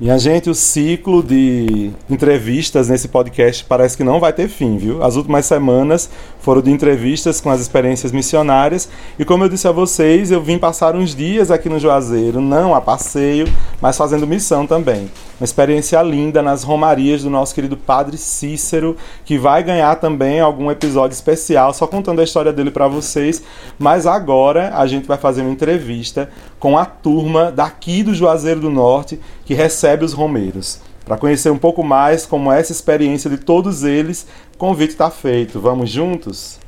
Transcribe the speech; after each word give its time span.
Minha 0.00 0.18
gente, 0.18 0.50
o 0.50 0.54
ciclo 0.56 1.22
de 1.22 1.92
entrevistas 2.10 2.88
nesse 2.88 3.06
podcast 3.06 3.64
parece 3.64 3.96
que 3.96 4.02
não 4.02 4.18
vai 4.18 4.32
ter 4.32 4.48
fim, 4.48 4.76
viu? 4.76 5.00
As 5.04 5.14
últimas 5.14 5.46
semanas 5.46 6.10
foram 6.40 6.60
de 6.60 6.68
entrevistas 6.72 7.40
com 7.40 7.48
as 7.48 7.60
experiências 7.60 8.10
missionárias 8.10 8.88
e, 9.16 9.24
como 9.24 9.44
eu 9.44 9.48
disse 9.48 9.68
a 9.68 9.72
vocês, 9.72 10.32
eu 10.32 10.42
vim 10.42 10.58
passar 10.58 10.96
uns 10.96 11.14
dias 11.14 11.48
aqui 11.48 11.68
no 11.68 11.78
Juazeiro, 11.78 12.40
não 12.40 12.74
a 12.74 12.80
passeio, 12.80 13.46
mas 13.80 13.96
fazendo 13.96 14.26
missão 14.26 14.66
também. 14.66 15.08
Uma 15.44 15.46
experiência 15.46 16.00
linda 16.00 16.40
nas 16.40 16.62
romarias 16.62 17.22
do 17.22 17.28
nosso 17.28 17.54
querido 17.54 17.76
Padre 17.76 18.16
Cícero, 18.16 18.96
que 19.26 19.36
vai 19.36 19.62
ganhar 19.62 19.94
também 19.96 20.40
algum 20.40 20.70
episódio 20.70 21.14
especial, 21.14 21.74
só 21.74 21.86
contando 21.86 22.22
a 22.22 22.24
história 22.24 22.50
dele 22.50 22.70
para 22.70 22.88
vocês. 22.88 23.42
Mas 23.78 24.06
agora 24.06 24.74
a 24.74 24.86
gente 24.86 25.06
vai 25.06 25.18
fazer 25.18 25.42
uma 25.42 25.50
entrevista 25.50 26.30
com 26.58 26.78
a 26.78 26.86
turma 26.86 27.52
daqui 27.52 28.02
do 28.02 28.14
Juazeiro 28.14 28.58
do 28.58 28.70
Norte 28.70 29.20
que 29.44 29.52
recebe 29.52 30.02
os 30.02 30.14
romeiros. 30.14 30.80
Para 31.04 31.18
conhecer 31.18 31.50
um 31.50 31.58
pouco 31.58 31.84
mais 31.84 32.24
como 32.24 32.50
é 32.50 32.58
essa 32.58 32.72
experiência 32.72 33.28
de 33.28 33.36
todos 33.36 33.84
eles, 33.84 34.26
o 34.54 34.56
convite 34.56 34.92
está 34.92 35.10
feito. 35.10 35.60
Vamos 35.60 35.90
juntos? 35.90 36.58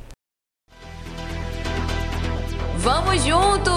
Vamos 2.77 3.23
juntos! 3.23 3.76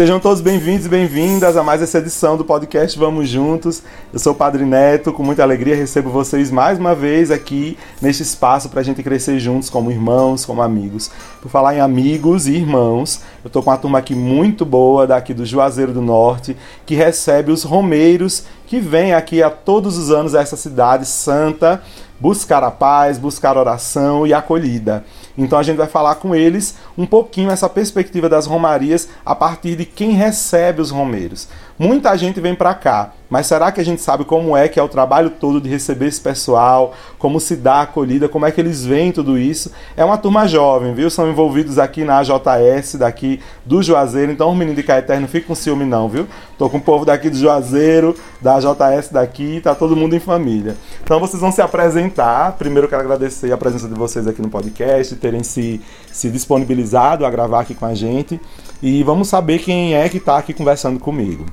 Sejam 0.00 0.18
todos 0.18 0.40
bem-vindos 0.40 0.86
e 0.86 0.88
bem-vindas 0.88 1.58
a 1.58 1.62
mais 1.62 1.82
essa 1.82 1.98
edição 1.98 2.34
do 2.34 2.42
podcast 2.42 2.98
Vamos 2.98 3.28
Juntos. 3.28 3.82
Eu 4.10 4.18
sou 4.18 4.32
o 4.32 4.34
Padre 4.34 4.64
Neto, 4.64 5.12
com 5.12 5.22
muita 5.22 5.42
alegria 5.42 5.76
recebo 5.76 6.08
vocês 6.08 6.50
mais 6.50 6.78
uma 6.78 6.94
vez 6.94 7.30
aqui 7.30 7.76
neste 8.00 8.22
espaço 8.22 8.70
para 8.70 8.80
a 8.80 8.82
gente 8.82 9.02
crescer 9.02 9.38
juntos 9.38 9.68
como 9.68 9.90
irmãos, 9.90 10.46
como 10.46 10.62
amigos. 10.62 11.10
Por 11.42 11.50
falar 11.50 11.74
em 11.74 11.80
amigos 11.80 12.46
e 12.46 12.52
irmãos, 12.52 13.20
eu 13.44 13.48
estou 13.48 13.62
com 13.62 13.68
uma 13.68 13.76
turma 13.76 13.98
aqui 13.98 14.14
muito 14.14 14.64
boa 14.64 15.06
daqui 15.06 15.34
do 15.34 15.44
Juazeiro 15.44 15.92
do 15.92 16.00
Norte, 16.00 16.56
que 16.86 16.94
recebe 16.94 17.52
os 17.52 17.62
romeiros 17.62 18.44
que 18.66 18.80
vêm 18.80 19.12
aqui 19.12 19.42
a 19.42 19.50
todos 19.50 19.98
os 19.98 20.10
anos 20.10 20.34
a 20.34 20.40
essa 20.40 20.56
cidade 20.56 21.04
santa 21.04 21.82
buscar 22.20 22.62
a 22.62 22.70
paz, 22.70 23.18
buscar 23.18 23.56
oração 23.56 24.26
e 24.26 24.34
acolhida. 24.34 25.04
Então 25.36 25.58
a 25.58 25.62
gente 25.62 25.76
vai 25.76 25.86
falar 25.86 26.16
com 26.16 26.34
eles 26.34 26.74
um 26.96 27.06
pouquinho 27.06 27.50
essa 27.50 27.68
perspectiva 27.68 28.28
das 28.28 28.46
romarias 28.46 29.08
a 29.24 29.34
partir 29.34 29.76
de 29.76 29.84
quem 29.84 30.12
recebe 30.12 30.80
os 30.80 30.90
romeiros. 30.90 31.48
Muita 31.80 32.14
gente 32.14 32.42
vem 32.42 32.54
para 32.54 32.74
cá, 32.74 33.14
mas 33.30 33.46
será 33.46 33.72
que 33.72 33.80
a 33.80 33.84
gente 33.84 34.02
sabe 34.02 34.22
como 34.26 34.54
é 34.54 34.68
que 34.68 34.78
é 34.78 34.82
o 34.82 34.88
trabalho 34.88 35.30
todo 35.30 35.58
de 35.58 35.70
receber 35.70 36.08
esse 36.08 36.20
pessoal, 36.20 36.92
como 37.18 37.40
se 37.40 37.56
dá 37.56 37.76
a 37.76 37.82
acolhida, 37.84 38.28
como 38.28 38.44
é 38.44 38.50
que 38.50 38.60
eles 38.60 38.84
veem 38.84 39.10
tudo 39.10 39.38
isso? 39.38 39.72
É 39.96 40.04
uma 40.04 40.18
turma 40.18 40.46
jovem, 40.46 40.92
viu? 40.92 41.08
São 41.08 41.30
envolvidos 41.30 41.78
aqui 41.78 42.04
na 42.04 42.18
AJS, 42.18 42.96
daqui 42.96 43.40
do 43.64 43.82
Juazeiro, 43.82 44.30
então 44.30 44.50
os 44.50 44.58
meninos 44.58 44.76
de 44.76 44.82
Caeté 44.82 45.18
não 45.18 45.26
ficam 45.26 45.48
com 45.48 45.54
ciúme 45.54 45.86
não, 45.86 46.06
viu? 46.06 46.26
Tô 46.58 46.68
com 46.68 46.76
o 46.76 46.82
povo 46.82 47.06
daqui 47.06 47.30
do 47.30 47.36
Juazeiro, 47.38 48.14
da 48.42 48.56
AJS 48.56 49.08
daqui, 49.10 49.62
tá 49.62 49.74
todo 49.74 49.96
mundo 49.96 50.14
em 50.14 50.20
família. 50.20 50.76
Então 51.02 51.18
vocês 51.18 51.40
vão 51.40 51.50
se 51.50 51.62
apresentar. 51.62 52.58
Primeiro 52.58 52.84
eu 52.84 52.90
quero 52.90 53.00
agradecer 53.00 53.50
a 53.54 53.56
presença 53.56 53.88
de 53.88 53.94
vocês 53.94 54.28
aqui 54.28 54.42
no 54.42 54.50
podcast, 54.50 55.16
terem 55.16 55.42
se, 55.42 55.80
se 56.12 56.28
disponibilizado 56.28 57.24
a 57.24 57.30
gravar 57.30 57.60
aqui 57.60 57.74
com 57.74 57.86
a 57.86 57.94
gente. 57.94 58.38
E 58.82 59.02
vamos 59.02 59.28
saber 59.28 59.60
quem 59.60 59.94
é 59.94 60.06
que 60.10 60.18
está 60.18 60.36
aqui 60.36 60.52
conversando 60.52 61.00
comigo. 61.00 61.46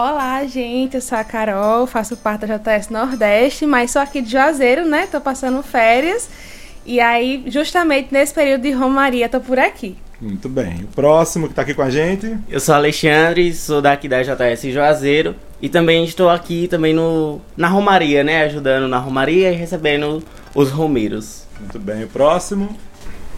Olá, 0.00 0.46
gente, 0.46 0.94
eu 0.94 1.00
sou 1.00 1.18
a 1.18 1.24
Carol, 1.24 1.84
faço 1.84 2.16
parte 2.16 2.46
da 2.46 2.56
JS 2.56 2.88
Nordeste, 2.88 3.66
mas 3.66 3.90
sou 3.90 4.00
aqui 4.00 4.22
de 4.22 4.30
Juazeiro, 4.30 4.86
né? 4.86 5.08
Tô 5.10 5.20
passando 5.20 5.60
férias. 5.60 6.30
E 6.86 7.00
aí, 7.00 7.42
justamente 7.48 8.12
nesse 8.12 8.32
período 8.32 8.62
de 8.62 8.70
Romaria, 8.70 9.28
tô 9.28 9.40
por 9.40 9.58
aqui. 9.58 9.96
Muito 10.20 10.48
bem. 10.48 10.84
O 10.84 10.86
próximo 10.94 11.46
que 11.46 11.52
está 11.52 11.62
aqui 11.62 11.74
com 11.74 11.82
a 11.82 11.90
gente. 11.90 12.38
Eu 12.48 12.60
sou 12.60 12.76
Alexandre, 12.76 13.52
sou 13.52 13.82
daqui 13.82 14.08
da 14.08 14.22
JS 14.22 14.72
Juazeiro 14.72 15.34
e 15.60 15.68
também 15.68 16.04
estou 16.04 16.30
aqui 16.30 16.68
também 16.68 16.94
no 16.94 17.40
na 17.56 17.66
Romaria, 17.66 18.22
né, 18.22 18.44
ajudando 18.44 18.86
na 18.86 18.98
Romaria 18.98 19.50
e 19.50 19.56
recebendo 19.56 20.22
os 20.54 20.70
romeiros. 20.70 21.42
Muito 21.58 21.80
bem. 21.80 22.04
O 22.04 22.08
próximo. 22.08 22.68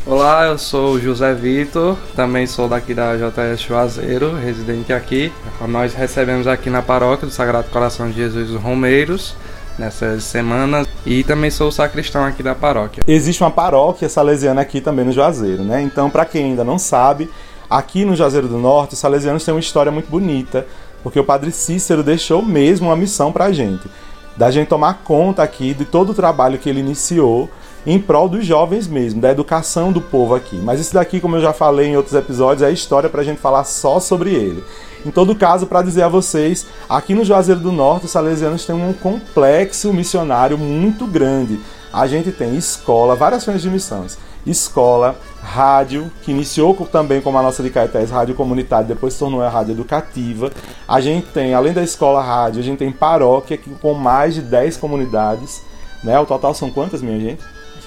Olá, 0.07 0.47
eu 0.47 0.57
sou 0.57 0.99
José 0.99 1.35
Vitor, 1.35 1.95
também 2.17 2.47
sou 2.47 2.67
daqui 2.67 2.95
da 2.95 3.17
JS 3.17 3.61
Juazeiro, 3.61 4.35
residente 4.35 4.95
aqui. 4.95 5.31
Nós 5.69 5.93
recebemos 5.93 6.47
aqui 6.47 6.71
na 6.71 6.81
paróquia 6.81 7.29
do 7.29 7.33
Sagrado 7.33 7.69
Coração 7.69 8.09
de 8.09 8.17
Jesus 8.17 8.49
os 8.49 8.61
Romeiros 8.61 9.37
nessas 9.79 10.25
semanas 10.25 10.89
e 11.05 11.23
também 11.23 11.51
sou 11.51 11.71
sacristão 11.71 12.25
aqui 12.25 12.43
da 12.43 12.55
paróquia. 12.55 13.03
Existe 13.07 13.43
uma 13.43 13.51
paróquia 13.51 14.09
salesiana 14.09 14.63
aqui 14.63 14.81
também 14.81 15.05
no 15.05 15.13
Juazeiro, 15.13 15.63
né? 15.63 15.83
Então, 15.83 16.09
para 16.09 16.25
quem 16.25 16.47
ainda 16.47 16.65
não 16.65 16.79
sabe, 16.79 17.31
aqui 17.69 18.03
no 18.03 18.17
Juazeiro 18.17 18.49
do 18.49 18.57
Norte, 18.57 18.95
os 18.95 18.99
salesianos 18.99 19.45
têm 19.45 19.53
uma 19.53 19.61
história 19.61 19.93
muito 19.93 20.11
bonita, 20.11 20.67
porque 21.03 21.21
o 21.21 21.25
Padre 21.25 21.53
Cícero 21.53 22.03
deixou 22.03 22.43
mesmo 22.43 22.89
uma 22.89 22.97
missão 22.97 23.31
para 23.31 23.45
a 23.45 23.53
gente, 23.53 23.87
da 24.35 24.51
gente 24.51 24.69
tomar 24.69 25.03
conta 25.05 25.43
aqui 25.43 25.75
de 25.75 25.85
todo 25.85 26.11
o 26.11 26.15
trabalho 26.15 26.59
que 26.59 26.71
ele 26.71 26.81
iniciou 26.81 27.51
em 27.87 27.99
prol 27.99 28.29
dos 28.29 28.45
jovens 28.45 28.87
mesmo, 28.87 29.21
da 29.21 29.31
educação 29.31 29.93
do 29.93 30.01
povo 30.01 30.35
aqui. 30.35 30.57
Mas 30.57 30.81
isso 30.81 30.95
daqui, 30.95 31.21
como 31.21 31.37
eu 31.37 31.41
já 31.41 31.53
falei 31.53 31.89
em 31.89 31.97
outros 31.97 32.15
episódios, 32.15 32.63
é 32.63 32.71
história 32.71 33.09
para 33.09 33.23
a 33.23 33.25
gente 33.25 33.41
falar 33.41 33.65
só 33.65 33.99
sobre 33.99 34.35
ele. 34.35 34.63
Em 35.05 35.11
todo 35.11 35.35
caso, 35.35 35.67
para 35.67 35.81
dizer 35.83 36.03
a 36.03 36.09
vocês, 36.09 36.67
aqui 36.89 37.15
no 37.15 37.25
Juazeiro 37.25 37.61
do 37.61 37.73
Norte, 37.73 38.05
os 38.05 38.13
salesianos 38.13 38.67
têm 38.67 38.77
um 38.77 38.93
complexo 38.93 39.93
missionário 39.95 40.59
muito 40.59 41.07
grande. 41.07 41.59
A 41.93 42.07
gente 42.07 42.31
tem 42.31 42.55
escola, 42.55 43.17
várias 43.17 43.45
frentes 43.45 43.63
de 43.63 43.71
missões. 43.71 44.19
Escola, 44.47 45.17
rádio, 45.43 46.11
que 46.23 46.31
iniciou 46.31 46.75
também 46.91 47.21
como 47.21 47.39
a 47.39 47.43
nossa 47.43 47.63
de 47.63 47.71
Caetés, 47.71 48.11
rádio 48.11 48.35
comunitária, 48.35 48.87
depois 48.87 49.15
se 49.15 49.19
tornou 49.19 49.43
a 49.43 49.49
rádio 49.49 49.73
educativa. 49.73 50.51
A 50.87 51.01
gente 51.01 51.29
tem, 51.29 51.55
além 51.55 51.73
da 51.73 51.83
escola 51.83 52.23
rádio, 52.23 52.61
a 52.61 52.65
gente 52.65 52.79
tem 52.79 52.93
paróquia 52.93 53.59
com 53.81 53.95
mais 53.95 54.35
de 54.35 54.43
10 54.43 54.77
comunidades. 54.77 55.63
Né? 56.05 56.19
O 56.19 56.27
total 56.27 56.55
são 56.55 56.71
quantas, 56.71 57.03
minha 57.03 57.21
gente? 57.21 57.43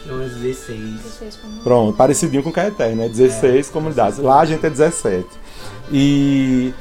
Umas 0.05 0.31
16. 0.31 1.19
Pronto, 1.63 1.95
parecidinho 1.95 2.43
com 2.43 2.51
Caeté, 2.51 2.89
né? 2.89 3.07
16 3.07 3.69
comunidades. 3.69 4.19
Lá 4.19 4.41
a 4.41 4.45
gente 4.45 4.65
é 4.65 4.69
17. 4.69 5.25
E 5.91 6.73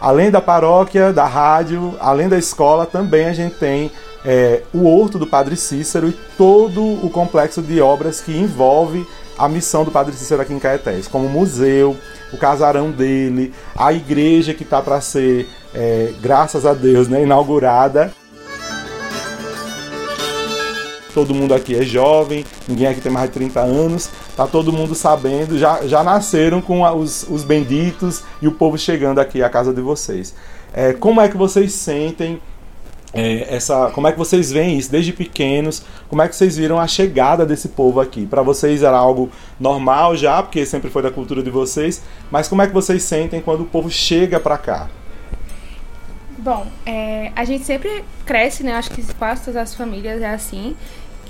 além 0.00 0.30
da 0.30 0.40
paróquia, 0.40 1.12
da 1.12 1.26
rádio, 1.26 1.94
além 2.00 2.28
da 2.28 2.38
escola, 2.38 2.86
também 2.86 3.26
a 3.26 3.32
gente 3.32 3.56
tem 3.56 3.90
é, 4.24 4.62
o 4.72 4.86
Horto 4.86 5.18
do 5.18 5.26
Padre 5.26 5.56
Cícero 5.56 6.08
e 6.08 6.12
todo 6.36 6.82
o 6.82 7.10
complexo 7.10 7.62
de 7.62 7.80
obras 7.80 8.20
que 8.20 8.36
envolve 8.36 9.06
a 9.36 9.48
missão 9.48 9.84
do 9.84 9.90
Padre 9.90 10.14
Cícero 10.14 10.42
aqui 10.42 10.52
em 10.52 10.58
Caetés, 10.58 11.06
como 11.06 11.26
o 11.26 11.30
museu, 11.30 11.96
o 12.32 12.36
casarão 12.36 12.90
dele, 12.90 13.54
a 13.76 13.92
igreja 13.92 14.52
que 14.52 14.64
está 14.64 14.82
para 14.82 15.00
ser, 15.00 15.48
é, 15.72 16.12
graças 16.20 16.66
a 16.66 16.74
Deus, 16.74 17.08
né, 17.08 17.22
inaugurada 17.22 18.12
todo 21.18 21.34
mundo 21.34 21.52
aqui 21.52 21.74
é 21.74 21.82
jovem, 21.82 22.44
ninguém 22.68 22.86
aqui 22.86 23.00
tem 23.00 23.10
mais 23.10 23.28
de 23.28 23.34
30 23.34 23.58
anos, 23.58 24.08
tá 24.36 24.46
todo 24.46 24.72
mundo 24.72 24.94
sabendo, 24.94 25.58
já, 25.58 25.84
já 25.84 26.04
nasceram 26.04 26.60
com 26.60 26.86
a, 26.86 26.94
os, 26.94 27.26
os 27.28 27.42
benditos 27.42 28.22
e 28.40 28.46
o 28.46 28.52
povo 28.52 28.78
chegando 28.78 29.18
aqui 29.18 29.42
à 29.42 29.50
casa 29.50 29.74
de 29.74 29.80
vocês. 29.80 30.32
É, 30.72 30.92
como 30.92 31.20
é 31.20 31.28
que 31.28 31.36
vocês 31.36 31.72
sentem 31.72 32.40
é, 33.12 33.52
essa, 33.52 33.90
como 33.90 34.06
é 34.06 34.12
que 34.12 34.18
vocês 34.18 34.52
veem 34.52 34.78
isso 34.78 34.92
desde 34.92 35.12
pequenos? 35.12 35.82
Como 36.08 36.22
é 36.22 36.28
que 36.28 36.36
vocês 36.36 36.56
viram 36.56 36.78
a 36.78 36.86
chegada 36.86 37.44
desse 37.44 37.70
povo 37.70 38.00
aqui? 38.00 38.24
Para 38.24 38.42
vocês 38.42 38.84
era 38.84 38.96
algo 38.96 39.28
normal 39.58 40.16
já, 40.16 40.40
porque 40.40 40.64
sempre 40.64 40.88
foi 40.88 41.02
da 41.02 41.10
cultura 41.10 41.42
de 41.42 41.50
vocês, 41.50 42.00
mas 42.30 42.46
como 42.46 42.62
é 42.62 42.68
que 42.68 42.72
vocês 42.72 43.02
sentem 43.02 43.40
quando 43.40 43.62
o 43.62 43.66
povo 43.66 43.90
chega 43.90 44.38
para 44.38 44.56
cá? 44.56 44.88
Bom, 46.38 46.68
é, 46.86 47.32
a 47.34 47.44
gente 47.44 47.64
sempre 47.64 48.04
cresce, 48.24 48.62
né? 48.62 48.72
Acho 48.74 48.90
que 48.90 49.02
quase 49.14 49.42
todas 49.44 49.60
as 49.60 49.74
famílias 49.74 50.22
é 50.22 50.30
assim. 50.30 50.76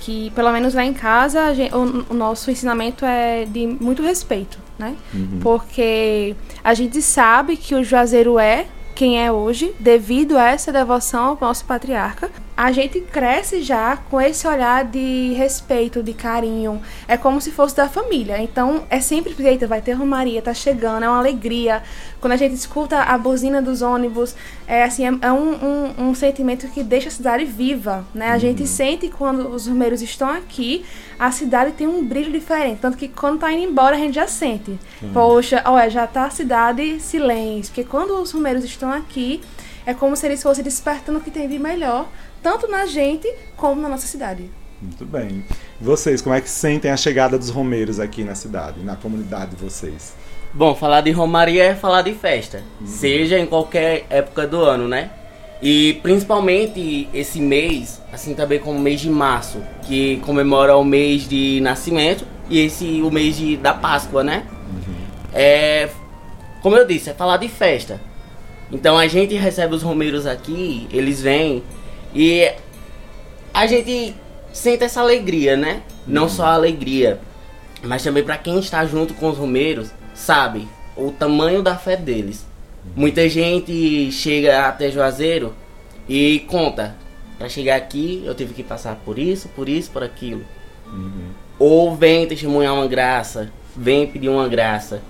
Que, 0.00 0.30
pelo 0.30 0.50
menos 0.52 0.74
lá 0.74 0.84
em 0.84 0.94
casa, 0.94 1.54
gente- 1.54 1.74
o, 1.74 2.06
o 2.10 2.14
nosso 2.14 2.50
ensinamento 2.50 3.04
é 3.04 3.44
de 3.44 3.66
muito 3.66 4.02
respeito, 4.02 4.58
né? 4.78 4.94
Porque 5.42 6.34
a 6.62 6.72
gente 6.74 7.02
sabe 7.02 7.56
que 7.56 7.74
o 7.74 7.82
Juazeiro 7.84 8.38
é 8.38 8.66
quem 8.94 9.24
é 9.24 9.30
hoje, 9.30 9.72
devido 9.78 10.36
a 10.36 10.48
essa 10.48 10.72
devoção 10.72 11.24
ao 11.24 11.38
nosso 11.40 11.64
patriarca. 11.64 12.30
A 12.58 12.72
gente 12.72 13.00
cresce 13.00 13.62
já 13.62 13.96
com 13.96 14.20
esse 14.20 14.44
olhar 14.44 14.84
de 14.84 15.32
respeito, 15.34 16.02
de 16.02 16.12
carinho. 16.12 16.82
É 17.06 17.16
como 17.16 17.40
se 17.40 17.52
fosse 17.52 17.76
da 17.76 17.88
família. 17.88 18.42
Então 18.42 18.82
é 18.90 19.00
sempre, 19.00 19.32
eita, 19.46 19.68
vai 19.68 19.80
ter 19.80 19.92
Romaria, 19.92 20.42
tá 20.42 20.52
chegando, 20.52 21.04
é 21.04 21.08
uma 21.08 21.20
alegria. 21.20 21.84
Quando 22.20 22.32
a 22.32 22.36
gente 22.36 22.56
escuta 22.56 22.98
a 22.98 23.16
buzina 23.16 23.62
dos 23.62 23.80
ônibus, 23.80 24.34
é 24.66 24.82
assim, 24.82 25.06
é, 25.06 25.18
é 25.22 25.30
um, 25.30 25.54
um, 25.54 26.08
um, 26.08 26.14
sentimento 26.16 26.66
que 26.66 26.82
deixa 26.82 27.06
a 27.06 27.12
cidade 27.12 27.44
viva, 27.44 28.04
né? 28.12 28.30
A 28.30 28.32
uhum. 28.32 28.40
gente 28.40 28.66
sente 28.66 29.08
quando 29.08 29.48
os 29.50 29.68
romeiros 29.68 30.02
estão 30.02 30.28
aqui, 30.28 30.84
a 31.16 31.30
cidade 31.30 31.70
tem 31.74 31.86
um 31.86 32.04
brilho 32.04 32.32
diferente. 32.32 32.80
Tanto 32.80 32.98
que 32.98 33.06
quando 33.06 33.38
tá 33.38 33.52
indo 33.52 33.70
embora, 33.70 33.94
a 33.94 33.98
gente 34.00 34.16
já 34.16 34.26
sente. 34.26 34.76
Uhum. 35.00 35.12
Poxa, 35.12 35.62
olha, 35.64 35.88
já 35.88 36.08
tá 36.08 36.24
a 36.24 36.30
cidade 36.30 36.98
silêncio. 36.98 37.72
Porque 37.72 37.88
quando 37.88 38.20
os 38.20 38.32
romeiros 38.32 38.64
estão 38.64 38.90
aqui, 38.92 39.40
é 39.88 39.94
como 39.94 40.14
se 40.14 40.26
eles 40.26 40.42
fossem 40.42 40.62
despertando 40.62 41.18
o 41.18 41.22
que 41.22 41.30
tem 41.30 41.48
de 41.48 41.58
melhor, 41.58 42.06
tanto 42.42 42.68
na 42.68 42.86
gente 42.86 43.32
como 43.56 43.80
na 43.80 43.88
nossa 43.88 44.06
cidade. 44.06 44.50
Muito 44.80 45.04
bem. 45.04 45.44
Vocês, 45.80 46.22
como 46.22 46.34
é 46.34 46.40
que 46.40 46.48
sentem 46.48 46.90
a 46.90 46.96
chegada 46.96 47.36
dos 47.36 47.50
romeiros 47.50 47.98
aqui 47.98 48.22
na 48.22 48.34
cidade, 48.34 48.80
na 48.80 48.94
comunidade 48.96 49.56
de 49.56 49.56
vocês? 49.56 50.14
Bom, 50.54 50.74
falar 50.74 51.02
de 51.02 51.10
romaria 51.10 51.64
é 51.64 51.74
falar 51.74 52.02
de 52.02 52.14
festa, 52.14 52.62
uhum. 52.80 52.86
seja 52.86 53.38
em 53.38 53.46
qualquer 53.46 54.06
época 54.08 54.46
do 54.46 54.62
ano, 54.62 54.88
né? 54.88 55.10
E 55.60 55.94
principalmente 56.02 57.08
esse 57.12 57.40
mês, 57.40 58.00
assim 58.12 58.34
também 58.34 58.58
como 58.58 58.78
o 58.78 58.80
mês 58.80 59.00
de 59.00 59.10
março, 59.10 59.60
que 59.82 60.18
comemora 60.18 60.76
o 60.76 60.84
mês 60.84 61.28
de 61.28 61.60
nascimento, 61.60 62.24
e 62.48 62.60
esse 62.60 63.02
o 63.02 63.10
mês 63.10 63.36
de, 63.36 63.56
da 63.56 63.74
Páscoa, 63.74 64.22
né? 64.22 64.44
Uhum. 64.48 64.94
É, 65.34 65.88
como 66.62 66.76
eu 66.76 66.86
disse, 66.86 67.10
é 67.10 67.14
falar 67.14 67.36
de 67.36 67.48
festa. 67.48 68.00
Então 68.70 68.96
a 68.96 69.06
gente 69.06 69.34
recebe 69.34 69.74
os 69.74 69.82
romeiros 69.82 70.26
aqui, 70.26 70.86
eles 70.92 71.20
vêm 71.20 71.62
e 72.14 72.50
a 73.52 73.66
gente 73.66 74.14
sente 74.52 74.84
essa 74.84 75.00
alegria, 75.00 75.56
né? 75.56 75.82
Não 76.06 76.22
uhum. 76.22 76.28
só 76.28 76.44
a 76.46 76.54
alegria, 76.54 77.20
mas 77.82 78.02
também 78.02 78.22
para 78.22 78.38
quem 78.38 78.58
está 78.58 78.84
junto 78.86 79.14
com 79.14 79.30
os 79.30 79.38
romeiros, 79.38 79.90
sabe 80.14 80.68
o 80.96 81.12
tamanho 81.12 81.62
da 81.62 81.76
fé 81.76 81.96
deles. 81.96 82.46
Uhum. 82.84 82.92
Muita 82.96 83.28
gente 83.28 84.10
chega 84.12 84.66
até 84.66 84.90
Juazeiro 84.90 85.54
e 86.08 86.40
conta, 86.48 86.96
para 87.38 87.48
chegar 87.48 87.76
aqui 87.76 88.22
eu 88.24 88.34
tive 88.34 88.54
que 88.54 88.62
passar 88.62 88.96
por 89.04 89.18
isso, 89.18 89.48
por 89.50 89.68
isso, 89.68 89.90
por 89.90 90.02
aquilo. 90.02 90.44
Uhum. 90.86 91.28
Ou 91.58 91.94
vem 91.94 92.26
testemunhar 92.26 92.74
uma 92.74 92.86
graça, 92.86 93.52
vem 93.76 94.06
pedir 94.06 94.28
uma 94.28 94.48
graça. 94.48 95.02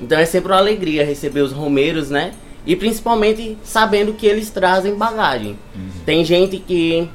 Então 0.00 0.18
é 0.18 0.24
sempre 0.24 0.52
uma 0.52 0.58
alegria 0.58 1.04
receber 1.04 1.40
os 1.40 1.52
romeiros, 1.52 2.10
né? 2.10 2.32
E 2.66 2.74
principalmente 2.74 3.56
sabendo 3.62 4.12
que 4.12 4.26
eles 4.26 4.50
trazem 4.50 4.94
bagagem. 4.94 5.58
Uhum. 5.74 5.88
Tem 6.04 6.24
gente 6.24 6.58
que 6.58 7.08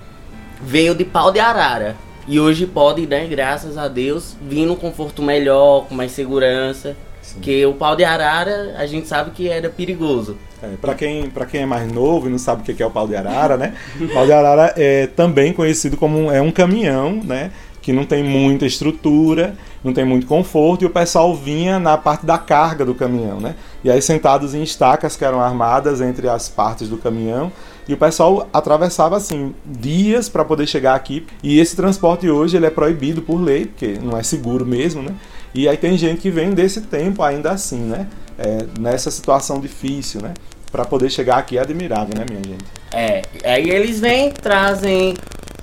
veio 0.61 0.95
de 0.95 1.03
pau 1.03 1.31
de 1.31 1.39
arara. 1.39 1.95
E 2.27 2.39
hoje 2.39 2.65
pode, 2.65 3.05
né, 3.07 3.27
graças 3.27 3.77
a 3.77 3.87
Deus, 3.87 4.37
vir 4.41 4.65
num 4.65 4.75
conforto 4.75 5.21
melhor, 5.21 5.87
com 5.87 5.95
mais 5.95 6.11
segurança. 6.11 6.95
Sim. 7.21 7.39
Que 7.39 7.65
o 7.65 7.73
pau 7.73 7.95
de 7.95 8.03
arara, 8.03 8.75
a 8.77 8.85
gente 8.85 9.07
sabe 9.07 9.31
que 9.31 9.47
era 9.47 9.69
perigoso. 9.69 10.37
É, 10.61 10.75
para 10.79 10.93
quem, 10.93 11.29
pra 11.29 11.45
quem 11.45 11.61
é 11.61 11.65
mais 11.65 11.91
novo 11.91 12.27
e 12.27 12.31
não 12.31 12.37
sabe 12.37 12.61
o 12.61 12.75
que 12.75 12.81
é 12.81 12.85
o 12.85 12.91
pau 12.91 13.07
de 13.07 13.15
arara, 13.15 13.57
né? 13.57 13.73
O 13.99 14.07
pau 14.09 14.25
de 14.25 14.31
arara 14.31 14.73
é 14.77 15.07
também 15.07 15.53
conhecido 15.53 15.97
como 15.97 16.17
um, 16.17 16.31
é 16.31 16.41
um 16.41 16.51
caminhão, 16.51 17.21
né? 17.23 17.51
Que 17.81 17.91
não 17.91 18.05
tem 18.05 18.23
muita 18.23 18.65
estrutura, 18.65 19.55
não 19.83 19.91
tem 19.91 20.05
muito 20.05 20.27
conforto, 20.27 20.83
e 20.83 20.85
o 20.85 20.89
pessoal 20.89 21.35
vinha 21.35 21.79
na 21.79 21.97
parte 21.97 22.25
da 22.25 22.37
carga 22.37 22.85
do 22.85 22.93
caminhão, 22.93 23.39
né? 23.39 23.55
E 23.83 23.89
aí 23.89 24.01
sentados 24.01 24.53
em 24.53 24.61
estacas 24.61 25.15
que 25.15 25.25
eram 25.25 25.41
armadas 25.41 25.99
entre 25.99 26.29
as 26.29 26.47
partes 26.47 26.87
do 26.87 26.97
caminhão. 26.97 27.51
E 27.87 27.93
o 27.93 27.97
pessoal 27.97 28.47
atravessava 28.53 29.17
assim 29.17 29.53
dias 29.65 30.29
para 30.29 30.45
poder 30.45 30.67
chegar 30.67 30.95
aqui. 30.95 31.25
E 31.41 31.59
esse 31.59 31.75
transporte 31.75 32.29
hoje 32.29 32.55
ele 32.55 32.65
é 32.65 32.69
proibido 32.69 33.21
por 33.21 33.41
lei, 33.41 33.65
porque 33.65 33.97
não 34.01 34.17
é 34.17 34.23
seguro 34.23 34.65
mesmo, 34.65 35.01
né? 35.01 35.15
E 35.53 35.67
aí 35.67 35.75
tem 35.75 35.97
gente 35.97 36.21
que 36.21 36.29
vem 36.29 36.51
desse 36.51 36.81
tempo 36.81 37.23
ainda 37.23 37.51
assim, 37.51 37.79
né? 37.79 38.07
É, 38.37 38.65
nessa 38.79 39.11
situação 39.11 39.59
difícil, 39.59 40.21
né? 40.21 40.33
Para 40.71 40.85
poder 40.85 41.09
chegar 41.09 41.37
aqui 41.37 41.57
é 41.57 41.61
admirável, 41.61 42.13
né, 42.17 42.25
minha 42.29 42.41
gente? 42.43 42.63
É, 42.93 43.21
aí 43.43 43.69
eles 43.69 43.99
vêm, 43.99 44.31
trazem 44.31 45.15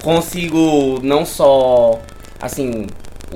consigo 0.02 1.00
não 1.02 1.24
só 1.24 2.00
assim 2.40 2.86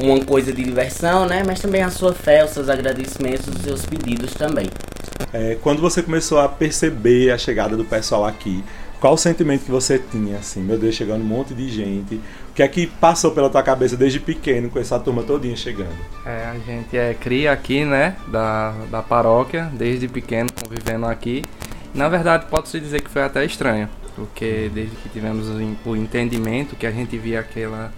uma 0.00 0.24
coisa 0.24 0.52
de 0.52 0.62
diversão, 0.62 1.26
né? 1.26 1.42
Mas 1.46 1.60
também 1.60 1.82
a 1.82 1.90
sua 1.90 2.14
fé, 2.14 2.44
os 2.44 2.50
seus 2.50 2.68
agradecimentos, 2.68 3.48
os 3.48 3.62
seus 3.62 3.84
pedidos 3.84 4.32
também. 4.34 4.66
É, 5.32 5.56
quando 5.62 5.80
você 5.80 6.02
começou 6.02 6.38
a 6.38 6.48
perceber 6.48 7.30
a 7.30 7.38
chegada 7.38 7.76
do 7.76 7.84
pessoal 7.84 8.24
aqui, 8.24 8.64
qual 9.00 9.14
o 9.14 9.18
sentimento 9.18 9.64
que 9.64 9.70
você 9.70 9.98
tinha, 9.98 10.38
assim, 10.38 10.62
meu 10.62 10.78
Deus, 10.78 10.94
chegando 10.94 11.22
um 11.22 11.26
monte 11.26 11.52
de 11.54 11.68
gente? 11.68 12.14
O 12.50 12.54
que 12.54 12.62
é 12.62 12.68
que 12.68 12.86
passou 12.86 13.32
pela 13.32 13.50
tua 13.50 13.62
cabeça 13.62 13.96
desde 13.96 14.20
pequeno 14.20 14.70
com 14.70 14.78
essa 14.78 14.98
turma 14.98 15.22
todinha 15.22 15.56
chegando? 15.56 15.96
É, 16.24 16.46
a 16.46 16.54
gente 16.64 16.96
é 16.96 17.12
cria 17.14 17.50
aqui, 17.50 17.84
né, 17.84 18.14
da, 18.28 18.70
da 18.90 19.02
paróquia, 19.02 19.68
desde 19.72 20.06
pequeno 20.06 20.50
convivendo 20.52 21.06
aqui. 21.06 21.42
Na 21.92 22.08
verdade, 22.08 22.46
pode-se 22.48 22.78
dizer 22.78 23.02
que 23.02 23.10
foi 23.10 23.22
até 23.22 23.44
estranho, 23.44 23.88
porque 24.14 24.70
desde 24.72 24.96
que 24.96 25.08
tivemos 25.08 25.48
o 25.84 25.96
entendimento 25.96 26.76
que 26.76 26.86
a 26.86 26.90
gente 26.90 27.16
via 27.16 27.40
aquela 27.40 27.92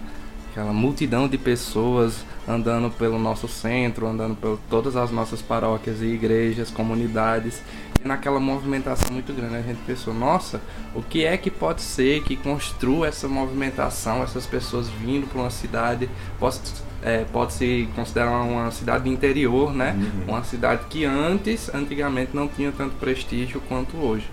aquela 0.55 0.71
multidão 0.71 1.27
de 1.27 1.37
pessoas 1.37 2.25
andando 2.47 2.89
pelo 2.89 3.19
nosso 3.19 3.45
centro, 3.45 4.07
andando 4.07 4.37
por 4.37 4.57
todas 4.69 4.95
as 4.95 5.11
nossas 5.11 5.41
paróquias 5.41 6.01
e 6.01 6.05
igrejas, 6.05 6.71
comunidades, 6.71 7.61
e 8.01 8.07
naquela 8.07 8.39
movimentação 8.39 9.11
muito 9.11 9.33
grande. 9.33 9.55
A 9.57 9.61
gente 9.61 9.81
pensou, 9.85 10.13
nossa, 10.13 10.61
o 10.93 11.01
que 11.01 11.25
é 11.25 11.35
que 11.35 11.51
pode 11.51 11.81
ser 11.81 12.23
que 12.23 12.37
construa 12.37 13.07
essa 13.07 13.27
movimentação, 13.27 14.23
essas 14.23 14.45
pessoas 14.45 14.87
vindo 14.87 15.27
para 15.27 15.41
uma 15.41 15.49
cidade, 15.49 16.09
pode, 16.39 16.57
é, 17.03 17.25
pode 17.33 17.51
se 17.51 17.89
considerar 17.93 18.41
uma 18.43 18.71
cidade 18.71 19.09
interior, 19.09 19.73
né? 19.73 19.93
Uhum. 19.97 20.35
Uma 20.35 20.43
cidade 20.45 20.85
que 20.89 21.03
antes, 21.03 21.73
antigamente, 21.73 22.31
não 22.33 22.47
tinha 22.47 22.71
tanto 22.71 22.95
prestígio 22.95 23.61
quanto 23.67 23.97
hoje. 23.97 24.29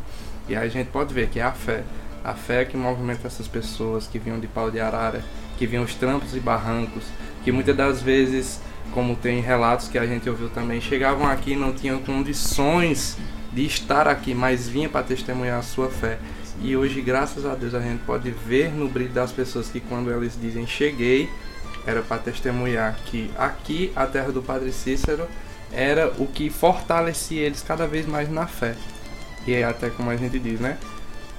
E 0.49 0.57
aí 0.57 0.67
a 0.67 0.71
gente 0.71 0.89
pode 0.89 1.13
ver 1.13 1.29
que 1.29 1.41
é 1.41 1.43
a 1.43 1.53
fé. 1.53 1.85
A 2.25 2.35
fé 2.35 2.65
que 2.65 2.77
movimenta 2.77 3.27
essas 3.27 3.49
pessoas 3.49 4.07
que 4.07 4.19
vinham 4.19 4.39
de 4.39 4.47
pau 4.47 4.71
de 4.71 4.79
arara, 4.79 5.25
que 5.59 5.67
vinham 5.67 5.85
os 5.85 5.95
trampos 5.95 6.37
e 6.37 6.41
barrancos, 6.41 7.05
que 7.45 7.51
muitas 7.51 7.77
das 7.77 8.01
vezes, 8.01 8.61
como 8.93 9.17
tem 9.17 9.41
relatos 9.41 9.89
que 9.89 9.99
a 9.99 10.07
gente 10.07 10.29
ouviu 10.29 10.49
também, 10.49 10.81
chegavam 10.81 11.27
aqui 11.27 11.57
não 11.57 11.73
tinham 11.73 11.99
condições 12.01 13.17
de 13.53 13.67
estar 13.67 14.09
aqui, 14.09 14.35
mas 14.35 14.69
vinha 14.69 14.89
para 14.89 15.03
testemunhar 15.03 15.59
a 15.59 15.63
sua 15.63 15.91
fé. 15.91 16.19
E 16.61 16.77
hoje, 16.77 17.01
graças 17.01 17.45
a 17.45 17.55
Deus, 17.55 17.75
a 17.75 17.81
gente 17.81 18.03
pode 18.05 18.31
ver 18.31 18.73
no 18.73 18.89
brilho 18.89 19.13
das 19.13 19.33
pessoas 19.33 19.69
que 19.69 19.81
quando 19.81 20.11
elas 20.11 20.39
dizem 20.41 20.67
cheguei, 20.67 21.29
era 21.87 22.03
para 22.03 22.19
testemunhar 22.19 22.97
que 23.07 23.31
aqui, 23.37 23.93
a 23.97 24.07
terra 24.07 24.31
do 24.31 24.43
Padre 24.43 24.73
Cícero, 24.73 25.27
era 25.73 26.13
o 26.19 26.27
que 26.27 26.51
fortalecia 26.51 27.43
eles 27.43 27.63
cada 27.63 27.87
vez 27.87 28.07
mais 28.07 28.31
na 28.31 28.47
fé. 28.47 28.77
E 29.47 29.55
é 29.55 29.65
até 29.65 29.91
como 29.91 30.11
a 30.11 30.17
gente 30.17 30.39
diz, 30.39 30.61
né? 30.61 30.79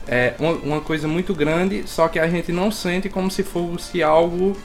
é 0.08 0.34
uma, 0.40 0.52
uma, 0.52 0.82
coisa 0.82 1.08
muito 1.08 1.34
grande, 1.34 1.84
só 1.88 2.08
que 2.08 2.20
a 2.20 2.28
gente 2.28 2.52
não 2.52 2.72
sente 2.72 3.10
como 3.10 3.32
se 3.32 3.44
fosse 3.44 4.04
algo 4.04 4.56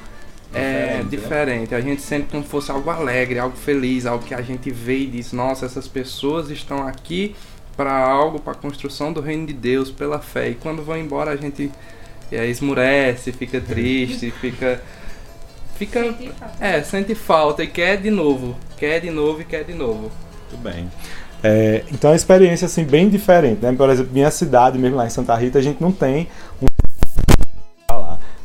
é, 0.52 1.02
diferente, 1.02 1.08
diferente. 1.08 1.74
A 1.74 1.80
gente 1.80 2.02
sente 2.02 2.28
como 2.30 2.42
se 2.42 2.48
fosse 2.48 2.70
algo 2.70 2.90
alegre, 2.90 3.38
algo 3.38 3.56
feliz, 3.56 4.06
algo 4.06 4.24
que 4.24 4.34
a 4.34 4.42
gente 4.42 4.70
vê 4.70 4.98
e 5.00 5.06
diz: 5.06 5.32
nossa, 5.32 5.66
essas 5.66 5.86
pessoas 5.86 6.50
estão 6.50 6.86
aqui 6.86 7.36
para 7.76 7.96
algo, 7.96 8.40
para 8.40 8.52
a 8.52 8.56
construção 8.56 9.12
do 9.12 9.20
reino 9.20 9.46
de 9.46 9.52
Deus, 9.52 9.90
pela 9.90 10.18
fé. 10.18 10.50
E 10.50 10.54
quando 10.54 10.82
vão 10.82 10.96
embora, 10.96 11.30
a 11.30 11.36
gente 11.36 11.70
é, 12.32 12.46
esmurece, 12.46 13.32
fica 13.32 13.60
triste, 13.60 14.30
fica. 14.40 14.82
Fica. 15.76 16.02
Sente 16.02 16.32
é, 16.58 16.82
sente 16.82 17.14
falta 17.14 17.62
e 17.62 17.68
quer 17.68 17.98
de 17.98 18.10
novo. 18.10 18.56
Quer 18.76 19.00
de 19.00 19.10
novo 19.10 19.42
e 19.42 19.44
quer 19.44 19.62
de 19.62 19.74
novo. 19.74 20.10
Muito 20.50 20.60
bem. 20.60 20.90
É, 21.42 21.84
então 21.92 22.10
é 22.10 22.12
uma 22.12 22.16
experiência 22.16 22.66
assim 22.66 22.84
bem 22.84 23.08
diferente, 23.08 23.62
né? 23.62 23.72
Por 23.72 23.88
exemplo, 23.88 24.12
minha 24.12 24.30
cidade 24.30 24.78
mesmo 24.78 24.96
lá 24.96 25.06
em 25.06 25.10
Santa 25.10 25.34
Rita, 25.34 25.58
a 25.58 25.62
gente 25.62 25.80
não 25.80 25.92
tem 25.92 26.28
um. 26.60 26.66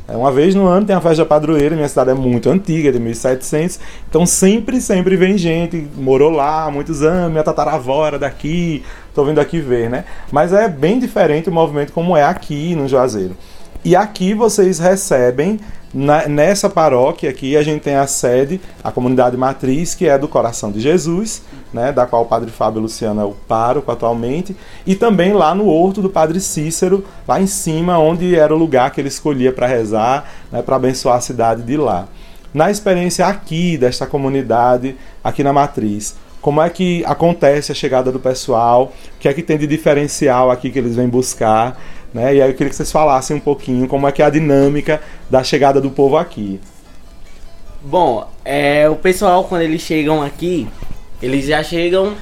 É, 0.08 0.18
uma 0.18 0.32
vez 0.32 0.54
no 0.54 0.68
ano 0.68 0.86
tem 0.86 0.96
a 0.96 1.02
festa 1.02 1.26
padroeira, 1.26 1.76
minha 1.76 1.88
cidade 1.88 2.12
é 2.12 2.14
muito 2.14 2.50
antiga, 2.50 2.92
de 2.92 3.00
1700, 3.00 3.80
então 4.10 4.26
sempre, 4.26 4.82
sempre 4.82 5.16
vem 5.16 5.38
gente, 5.38 5.88
morou 5.96 6.30
lá 6.30 6.66
há 6.66 6.72
muitos 6.72 7.02
anos, 7.02 7.32
minha 7.32 7.44
tataravó 7.44 8.06
era 8.06 8.20
daqui, 8.20 8.84
tô 9.16 9.24
vindo 9.24 9.40
aqui 9.40 9.62
ver, 9.62 9.90
né? 9.90 10.04
Mas 10.30 10.52
é 10.52 10.68
bem 10.68 11.00
diferente 11.00 11.50
o 11.50 11.54
movimento 11.54 11.94
como 11.94 12.18
é 12.18 12.24
aqui 12.24 12.76
no 12.76 12.88
Juazeiro. 12.88 13.36
E 13.86 13.96
aqui 13.96 14.34
vocês 14.34 14.80
recebem 14.80 15.60
na, 15.94 16.28
nessa 16.28 16.70
paróquia 16.70 17.30
aqui 17.30 17.56
a 17.56 17.62
gente 17.62 17.82
tem 17.82 17.96
a 17.96 18.08
sede, 18.08 18.60
a 18.84 18.92
comunidade 18.92 19.38
matriz, 19.38 19.94
que 19.94 20.08
é 20.08 20.18
do 20.18 20.28
Coração 20.28 20.72
de 20.72 20.80
Jesus, 20.80 21.44
né, 21.72 21.92
da 21.92 22.08
qual 22.08 22.24
o 22.24 22.26
Padre 22.26 22.50
Fábio 22.50 22.82
Luciano 22.82 23.22
é 23.22 23.24
o 23.24 23.32
pároco 23.32 23.92
atualmente, 23.92 24.56
e 24.88 24.96
também 24.96 25.34
lá 25.34 25.54
no 25.54 25.68
Horto 25.68 26.02
do 26.02 26.10
Padre 26.10 26.40
Cícero, 26.40 27.06
lá 27.28 27.40
em 27.40 27.46
cima, 27.46 28.00
onde 28.00 28.36
era 28.36 28.56
o 28.56 28.58
lugar 28.58 28.90
que 28.90 29.00
ele 29.00 29.08
escolhia 29.08 29.52
para 29.52 29.68
rezar, 29.68 30.28
né, 30.52 30.64
para 30.64 30.78
abençoar 30.78 31.18
a 31.18 31.22
cidade 31.22 31.62
de 31.62 31.78
lá. 31.78 32.08
Na 32.52 32.72
experiência 32.72 33.28
aqui 33.28 33.78
desta 33.78 34.08
comunidade, 34.08 34.96
aqui 35.24 35.44
na 35.44 35.54
matriz, 35.54 36.16
como 36.42 36.62
é 36.62 36.70
que 36.70 37.06
acontece 37.06 37.72
a 37.72 37.76
chegada 37.76 38.12
do 38.12 38.20
pessoal, 38.20 38.92
o 39.16 39.20
que 39.20 39.30
é 39.30 39.34
que 39.34 39.42
tem 39.42 39.58
de 39.58 39.66
diferencial 39.66 40.52
aqui 40.52 40.70
que 40.72 40.78
eles 40.78 40.96
vêm 40.96 41.08
buscar, 41.08 41.80
Né? 42.14 42.36
E 42.36 42.42
aí 42.42 42.50
eu 42.50 42.54
queria 42.56 42.70
que 42.70 42.76
vocês 42.76 42.92
falassem 42.92 43.36
um 43.36 43.40
pouquinho 43.40 43.88
como 43.88 44.08
é 44.08 44.12
que 44.12 44.22
é 44.22 44.26
a 44.26 44.30
dinâmica 44.30 45.02
da 45.30 45.44
chegada 45.44 45.82
do 45.82 45.90
povo 45.90 46.16
aqui. 46.18 46.60
Bom, 47.82 48.30
é, 48.46 48.88
o 48.90 48.96
pessoal 48.96 49.44
quando 49.46 49.64
eles 49.64 49.82
chegam 49.82 50.22
aqui, 50.22 50.68
eles 51.22 51.46
já 51.46 51.64
chegam 51.64 52.14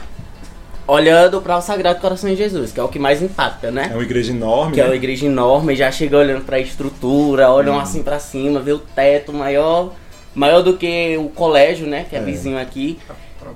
olhando 0.87 1.41
para 1.41 1.57
o 1.57 1.61
Sagrado 1.61 1.99
Coração 1.99 2.29
de 2.29 2.35
Jesus, 2.35 2.71
que 2.71 2.79
é 2.79 2.83
o 2.83 2.87
que 2.87 2.97
mais 2.99 3.21
impacta, 3.21 3.69
né? 3.71 3.89
É 3.91 3.93
uma 3.93 4.03
igreja 4.03 4.31
enorme. 4.31 4.73
Que 4.73 4.79
é 4.81 4.83
né? 4.83 4.89
uma 4.89 4.95
igreja 4.95 5.25
enorme, 5.25 5.75
já 5.75 5.91
chega 5.91 6.17
olhando 6.17 6.43
para 6.45 6.57
a 6.57 6.59
estrutura, 6.59 7.49
olham 7.51 7.75
Uhum. 7.75 7.79
assim 7.79 8.01
para 8.03 8.19
cima, 8.19 8.59
vê 8.59 8.71
o 8.73 8.79
teto 8.79 9.31
maior, 9.31 9.93
maior 10.33 10.61
do 10.61 10.75
que 10.77 11.15
o 11.17 11.29
colégio, 11.29 11.85
né? 11.87 12.05
Que 12.09 12.15
é, 12.15 12.19
É. 12.19 12.21
vizinho 12.21 12.57
aqui. 12.59 12.97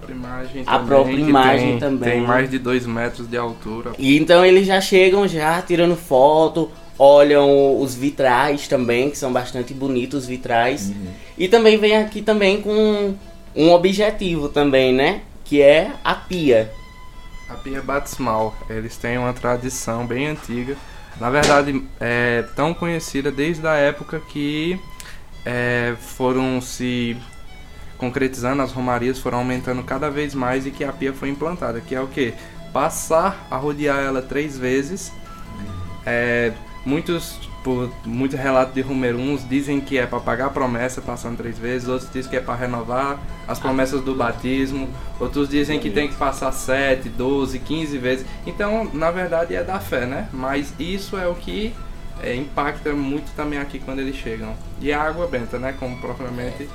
A 0.05 0.15
própria 0.15 0.15
imagem 0.15 0.63
A 0.65 0.71
também, 0.71 0.87
própria 0.87 1.15
imagem 1.17 1.69
tem, 1.71 1.79
também. 1.79 2.11
Tem 2.11 2.21
mais 2.21 2.49
de 2.49 2.59
2 2.59 2.85
metros 2.85 3.27
de 3.27 3.37
altura. 3.37 3.91
E 3.97 4.17
então 4.17 4.45
eles 4.45 4.67
já 4.67 4.79
chegam 4.79 5.27
já 5.27 5.61
tirando 5.61 5.95
foto, 5.95 6.71
olham 6.97 7.79
os 7.79 7.95
vitrais 7.95 8.67
também, 8.67 9.09
que 9.09 9.17
são 9.17 9.31
bastante 9.31 9.73
bonitos 9.73 10.23
os 10.23 10.27
vitrais. 10.27 10.91
E 11.37 11.47
também 11.47 11.77
vem 11.77 11.97
aqui 11.97 12.21
também 12.21 12.61
com 12.61 13.15
um 13.55 13.71
objetivo 13.71 14.49
também, 14.49 14.93
né? 14.93 15.21
Que 15.43 15.61
é 15.61 15.91
a 16.03 16.13
pia. 16.15 16.71
A 17.49 17.53
pia 17.53 17.81
batismal, 17.81 18.55
eles 18.69 18.97
têm 18.97 19.17
uma 19.17 19.33
tradição 19.33 20.05
bem 20.05 20.27
antiga. 20.27 20.75
Na 21.19 21.29
verdade, 21.29 21.81
é 21.99 22.43
tão 22.55 22.73
conhecida 22.73 23.31
desde 23.31 23.65
a 23.65 23.75
época 23.75 24.19
que 24.19 24.79
é, 25.45 25.93
foram 25.99 26.59
se 26.59 27.15
concretizando, 28.05 28.61
as 28.61 28.71
romarias 28.71 29.17
foram 29.19 29.39
aumentando 29.39 29.81
cada 29.83 30.09
vez 30.11 30.35
mais 30.35 30.67
e 30.67 30.71
que 30.71 30.83
a 30.83 30.93
pia 30.93 31.11
foi 31.11 31.29
implantada. 31.29 31.81
Que 31.81 31.95
é 31.95 32.01
o 32.01 32.07
que? 32.07 32.33
Passar 32.71 33.47
a 33.49 33.57
rodear 33.57 33.99
ela 33.99 34.21
três 34.21 34.57
vezes. 34.57 35.11
É, 36.05 36.53
muitos, 36.85 37.49
por 37.63 37.91
muito 38.05 38.35
relato 38.35 38.73
de 38.73 38.81
Romeruns 38.81 39.47
dizem 39.47 39.81
que 39.81 39.97
é 39.97 40.05
para 40.05 40.19
pagar 40.19 40.47
a 40.47 40.49
promessa 40.51 41.01
passando 41.01 41.37
três 41.37 41.57
vezes, 41.57 41.87
outros 41.87 42.11
dizem 42.11 42.29
que 42.29 42.37
é 42.37 42.41
para 42.41 42.53
renovar 42.53 43.17
as 43.47 43.57
promessas 43.57 44.01
do 44.01 44.13
batismo, 44.13 44.87
outros 45.19 45.49
dizem 45.49 45.79
que 45.79 45.89
tem 45.89 46.07
que 46.07 46.15
passar 46.15 46.51
sete, 46.51 47.09
12, 47.09 47.57
15 47.57 47.97
vezes. 47.97 48.25
Então, 48.45 48.87
na 48.93 49.09
verdade, 49.09 49.55
é 49.55 49.63
da 49.63 49.79
fé, 49.79 50.05
né? 50.05 50.29
Mas 50.31 50.71
isso 50.77 51.17
é 51.17 51.27
o 51.27 51.33
que 51.33 51.73
é, 52.21 52.35
impacta 52.35 52.93
muito 52.93 53.33
também 53.35 53.57
aqui 53.57 53.79
quando 53.79 53.99
eles 53.99 54.15
chegam. 54.15 54.55
E 54.79 54.93
a 54.93 55.01
água 55.01 55.25
benta, 55.25 55.57
né? 55.57 55.73
Como 55.79 55.97
propriamente. 55.97 56.69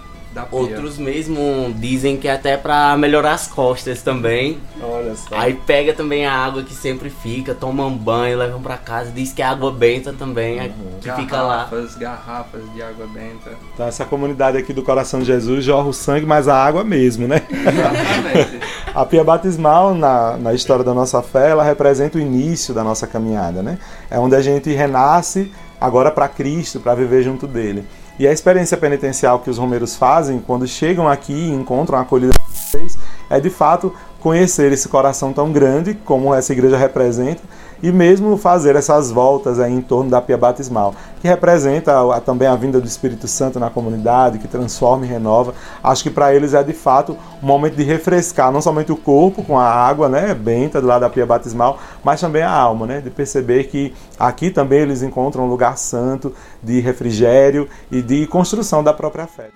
Outros 0.53 0.97
mesmo 0.97 1.75
dizem 1.77 2.17
que 2.17 2.29
é 2.29 2.33
até 2.33 2.57
pra 2.57 2.97
melhorar 2.97 3.33
as 3.33 3.49
costas 3.49 4.01
também. 4.01 4.59
Olha 4.81 5.15
só. 5.17 5.37
Aí 5.37 5.55
pega 5.55 5.93
também 5.93 6.25
a 6.25 6.33
água 6.33 6.63
que 6.63 6.73
sempre 6.73 7.11
fica, 7.11 7.53
tomam 7.53 7.91
banho, 7.91 8.39
levam 8.39 8.63
pra 8.63 8.77
casa, 8.77 9.11
diz 9.11 9.33
que 9.33 9.43
é 9.43 9.45
água 9.45 9.73
benta 9.73 10.13
também, 10.13 10.61
é 10.61 10.71
que 11.01 11.13
fica 11.13 11.43
lá. 11.43 11.65
Garrafas, 11.65 11.97
garrafas 11.97 12.73
de 12.73 12.83
água 12.83 13.07
benta. 13.09 13.51
Então 13.75 13.87
essa 13.87 14.05
comunidade 14.05 14.57
aqui 14.57 14.73
do 14.73 14.83
Coração 14.83 15.21
de 15.21 15.27
Jesus 15.27 15.65
jorra 15.65 15.89
o 15.89 15.93
sangue, 15.93 16.27
mas 16.27 16.47
a 16.47 16.57
água 16.57 16.85
mesmo, 16.85 17.27
né? 17.27 17.43
Exatamente. 17.51 18.61
A 18.93 19.07
pia 19.07 19.23
batismal, 19.23 19.95
na, 19.95 20.37
na 20.37 20.53
história 20.53 20.85
da 20.85 20.93
nossa 20.93 21.23
fé, 21.23 21.51
ela 21.51 21.63
representa 21.63 22.19
o 22.19 22.21
início 22.21 22.75
da 22.75 22.83
nossa 22.83 23.07
caminhada, 23.07 23.63
né? 23.63 23.79
É 24.11 24.19
onde 24.19 24.35
a 24.35 24.41
gente 24.41 24.69
renasce 24.73 25.53
agora 25.81 26.11
para 26.11 26.27
Cristo, 26.27 26.81
para 26.81 26.95
viver 26.97 27.23
junto 27.23 27.47
dele. 27.47 27.85
E 28.21 28.29
a 28.29 28.33
experiência 28.33 28.77
penitencial 28.77 29.39
que 29.39 29.49
os 29.49 29.57
romeiros 29.57 29.97
fazem 29.97 30.41
quando 30.47 30.67
chegam 30.67 31.09
aqui 31.09 31.33
e 31.33 31.51
encontram 31.51 31.97
a 31.97 32.03
acolhida 32.03 32.35
de 32.35 32.55
vocês 32.55 32.99
é 33.31 33.41
de 33.41 33.49
fato 33.49 33.95
conhecer 34.21 34.71
esse 34.73 34.91
coração 34.91 35.33
tão 35.33 35.51
grande 35.51 35.95
como 35.95 36.35
essa 36.35 36.53
igreja 36.53 36.77
representa 36.77 37.41
e 37.83 37.91
mesmo 37.91 38.37
fazer 38.37 38.77
essas 38.77 39.11
voltas 39.11 39.59
aí 39.59 39.73
em 39.73 39.81
torno 39.81 40.11
da 40.11 40.21
pia 40.21 40.37
batismal, 40.37 40.95
que 41.21 41.29
representa 41.29 41.99
a- 42.15 42.21
também 42.21 42.47
a 42.49 42.55
vinda 42.55 42.81
do 42.81 42.87
Espírito 42.87 43.27
Santo 43.27 43.59
na 43.59 43.71
comunidade, 43.71 44.39
que 44.39 44.49
transforma 44.49 45.05
e 45.05 45.09
renova. 45.09 45.55
Acho 45.83 46.03
que 46.03 46.11
para 46.11 46.35
eles 46.35 46.55
é 46.55 46.63
de 46.63 46.73
fato 46.73 47.17
um 47.43 47.47
momento 47.47 47.77
de 47.77 47.83
refrescar 47.83 48.53
não 48.53 48.61
somente 48.61 48.93
o 48.93 48.97
corpo 48.97 49.43
com 49.43 49.59
a 49.59 49.65
água, 49.65 50.09
né, 50.09 50.35
benta 50.35 50.81
do 50.81 50.87
lado 50.87 51.01
da 51.01 51.11
pia 51.11 51.27
batismal, 51.27 51.79
mas 52.05 52.21
também 52.21 52.43
a 52.43 52.51
alma, 52.51 52.87
né, 52.87 53.01
de 53.01 53.11
perceber 53.11 53.65
que 53.65 53.95
aqui 54.19 54.51
também 54.51 54.81
eles 54.81 55.03
encontram 55.03 55.45
um 55.45 55.49
lugar 55.49 55.79
santo 55.79 56.33
de 56.63 56.81
refrigério 56.81 57.69
e 57.91 58.03
de 58.03 58.27
construção 58.27 58.83
da 58.85 58.93
própria 58.93 59.27
fé. 59.27 59.49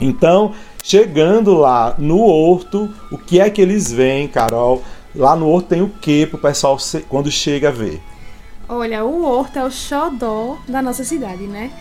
Então, 0.00 0.52
chegando 0.82 1.54
lá 1.54 1.94
no 1.98 2.20
horto, 2.22 2.88
o 3.12 3.18
que 3.18 3.38
é 3.38 3.50
que 3.50 3.60
eles 3.60 3.92
veem, 3.92 4.26
Carol? 4.26 4.82
Lá 5.14 5.34
no 5.34 5.48
horto 5.48 5.68
tem 5.68 5.82
o 5.82 5.88
que 5.88 6.26
pro 6.26 6.38
pessoal 6.38 6.78
quando 7.08 7.30
chega 7.30 7.68
a 7.68 7.72
ver? 7.72 8.00
Olha, 8.68 9.04
o 9.04 9.24
horto 9.24 9.58
é 9.58 9.64
o 9.64 9.70
xodó 9.70 10.58
da 10.68 10.80
nossa 10.80 11.02
cidade, 11.02 11.42
né? 11.44 11.72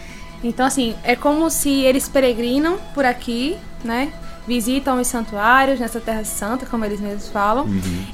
Então, 0.44 0.66
assim, 0.66 0.96
é 1.04 1.16
como 1.16 1.50
se 1.50 1.70
eles 1.70 2.08
peregrinam 2.10 2.78
por 2.94 3.06
aqui, 3.06 3.58
né? 3.84 4.12
Visitam 4.48 5.00
os 5.00 5.06
santuários 5.06 5.80
nessa 5.80 6.00
terra 6.00 6.24
santa, 6.24 6.66
como 6.66 6.84
eles 6.84 7.00
mesmos 7.00 7.30
falam. 7.30 7.68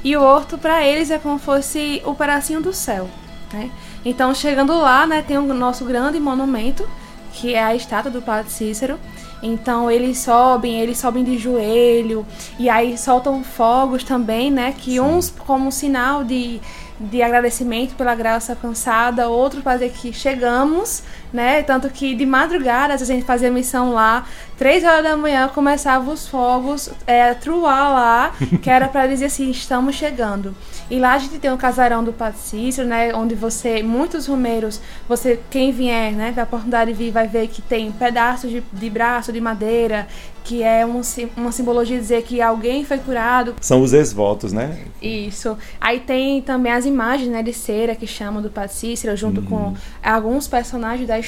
E 0.04 0.18
o 0.18 0.22
horto, 0.22 0.58
para 0.58 0.86
eles, 0.86 1.10
é 1.10 1.18
como 1.18 1.38
fosse 1.40 2.02
o 2.04 2.14
pedacinho 2.14 2.62
do 2.62 2.74
céu, 2.74 3.10
né? 3.54 3.72
Então, 4.04 4.34
chegando 4.36 4.78
lá, 4.78 5.08
né, 5.08 5.22
tem 5.22 5.38
o 5.38 5.54
nosso 5.54 5.86
grande 5.86 6.20
monumento, 6.20 6.86
que 7.32 7.54
é 7.54 7.64
a 7.64 7.74
estátua 7.74 8.12
do 8.12 8.22
Padre 8.22 8.52
Cícero. 8.52 9.00
Então 9.42 9.90
eles 9.92 10.20
sobem, 10.20 10.80
eles 10.80 10.98
sobem 10.98 11.24
de 11.24 11.38
joelho. 11.38 12.26
E 12.58 12.70
aí 12.70 12.98
soltam 12.98 13.44
fogos 13.44 14.04
também, 14.04 14.50
né? 14.50 14.74
Que 14.78 15.00
uns 15.00 15.30
como 15.30 15.72
sinal 15.72 16.24
de, 16.24 16.60
de 17.00 17.22
agradecimento 17.22 17.96
pela 17.96 18.16
graça 18.16 18.54
alcançada, 18.54 19.28
outros 19.28 19.62
para 19.64 19.74
dizer 19.74 19.92
que 19.92 20.14
chegamos, 20.14 21.04
né? 21.36 21.62
Tanto 21.62 21.90
que 21.90 22.16
de 22.16 22.26
madrugada, 22.26 22.94
a 22.94 22.98
gente 22.98 23.26
fazia 23.26 23.52
missão 23.52 23.94
lá, 23.94 24.26
três 24.58 24.84
horas 24.84 25.04
da 25.04 25.18
manhã 25.18 25.48
começava 25.50 26.10
os 26.10 26.28
fogos, 26.28 26.90
é, 27.06 27.34
truar 27.34 27.92
lá, 27.92 28.36
que 28.64 28.70
era 28.70 28.88
para 28.88 29.06
dizer 29.06 29.26
assim, 29.26 29.52
estamos 29.52 29.96
chegando. 29.96 30.56
E 30.90 30.98
lá 30.98 31.14
a 31.14 31.18
gente 31.18 31.38
tem 31.40 31.52
o 31.52 31.58
casarão 31.58 32.04
do 32.04 32.14
Padre 32.14 32.40
Cícero, 32.40 32.88
né? 32.88 33.14
Onde 33.14 33.36
você, 33.36 33.84
muitos 33.84 34.28
romeiros, 34.28 34.80
você, 35.08 35.40
quem 35.50 35.72
vier, 35.72 36.14
né, 36.14 36.32
da 36.32 36.44
oportunidade 36.44 36.94
de 36.94 36.98
vir, 36.98 37.12
vai 37.12 37.28
ver 37.28 37.48
que 37.48 37.62
tem 37.62 37.92
pedaços 37.92 38.50
de, 38.50 38.64
de 38.72 38.90
braço 38.90 39.34
de 39.34 39.42
madeira, 39.42 40.08
que 40.44 40.62
é 40.62 40.86
um, 40.86 41.02
uma 41.36 41.52
simbologia 41.52 41.96
de 41.96 42.02
dizer 42.04 42.22
que 42.22 42.40
alguém 42.40 42.86
foi 42.86 43.00
curado. 43.00 43.56
São 43.60 43.82
os 43.82 43.94
ex-votos, 43.94 44.54
né? 44.54 44.78
Isso. 45.02 45.58
Aí 45.82 46.00
tem 46.00 46.40
também 46.42 46.72
as 46.72 46.86
imagens, 46.86 47.30
né, 47.30 47.42
de 47.42 47.52
cera 47.52 47.96
que 47.96 48.06
chamam 48.06 48.42
do 48.42 48.50
Padre 48.50 48.74
Cícero, 48.74 49.18
junto 49.18 49.42
com 49.42 49.74
alguns 50.04 50.48
personagens 50.48 51.08
da 51.08 51.18
história 51.18 51.25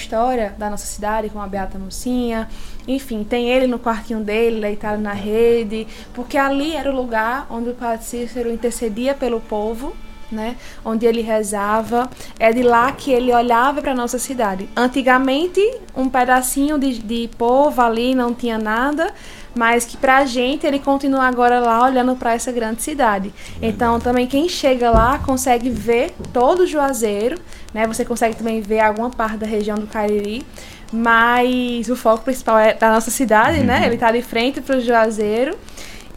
da 0.58 0.70
nossa 0.70 0.86
cidade, 0.86 1.30
como 1.30 1.44
a 1.44 1.48
Beata 1.48 1.80
Mocinha. 1.80 2.48
Enfim, 2.88 3.24
tem 3.24 3.50
ele 3.50 3.68
no 3.68 3.80
quartinho 3.80 4.20
dele, 4.20 4.62
deitado 4.62 5.01
na 5.01 5.13
rede, 5.13 5.88
porque 6.13 6.38
ali 6.38 6.75
era 6.75 6.92
o 6.92 6.96
lugar 6.96 7.48
onde 7.50 7.70
o 7.70 7.74
Padre 7.74 8.06
Cícero 8.06 8.51
intercedia 8.51 9.13
pelo 9.13 9.42
povo, 9.42 9.94
né? 10.32 10.56
Onde 10.84 11.06
ele 11.06 11.22
rezava. 11.22 12.10
É 12.39 12.51
de 12.51 12.63
lá 12.63 12.92
que 12.92 13.12
ele 13.12 13.34
olhava 13.34 13.82
para 13.82 13.96
nossa 13.96 14.20
cidade. 14.20 14.70
Antigamente, 14.75 15.62
um 15.96 16.10
pedacinho 16.10 16.77
de, 16.77 17.00
de 17.00 17.30
povo 17.38 17.82
ali 17.82 18.13
não 18.13 18.34
tinha 18.34 18.58
nada, 18.58 19.13
mas 19.58 19.86
que 19.86 19.98
pra 19.98 20.26
gente 20.26 20.66
ele 20.66 20.80
continua 20.80 21.26
agora 21.26 21.60
lá 21.60 21.84
olhando 21.84 22.16
para 22.16 22.34
essa 22.34 22.52
grande 22.52 22.82
cidade. 22.82 23.34
Então, 23.62 24.00
também 24.00 24.28
quem 24.28 24.48
chega 24.48 24.90
lá 24.90 25.20
consegue 25.20 25.70
ver 25.70 26.14
todo 26.32 26.62
o 26.62 26.68
Juazeiro, 26.68 27.40
né? 27.74 27.88
Você 27.88 28.06
consegue 28.06 28.36
também 28.36 28.62
ver 28.62 28.80
alguma 28.80 29.10
parte 29.10 29.38
da 29.38 29.48
região 29.48 29.78
do 29.78 29.88
Cariri. 29.88 30.46
Mas 30.92 31.90
o 31.90 31.96
foco 31.96 32.24
principal 32.24 32.58
é 32.58 32.74
da 32.74 32.92
nossa 32.92 33.12
cidade, 33.12 33.60
né? 33.62 33.86
Ele 33.86 33.98
tá 33.98 34.12
de 34.12 34.22
frente 34.22 34.62
para 34.62 34.78
o 34.78 34.82
Juazeiro. 34.82 35.58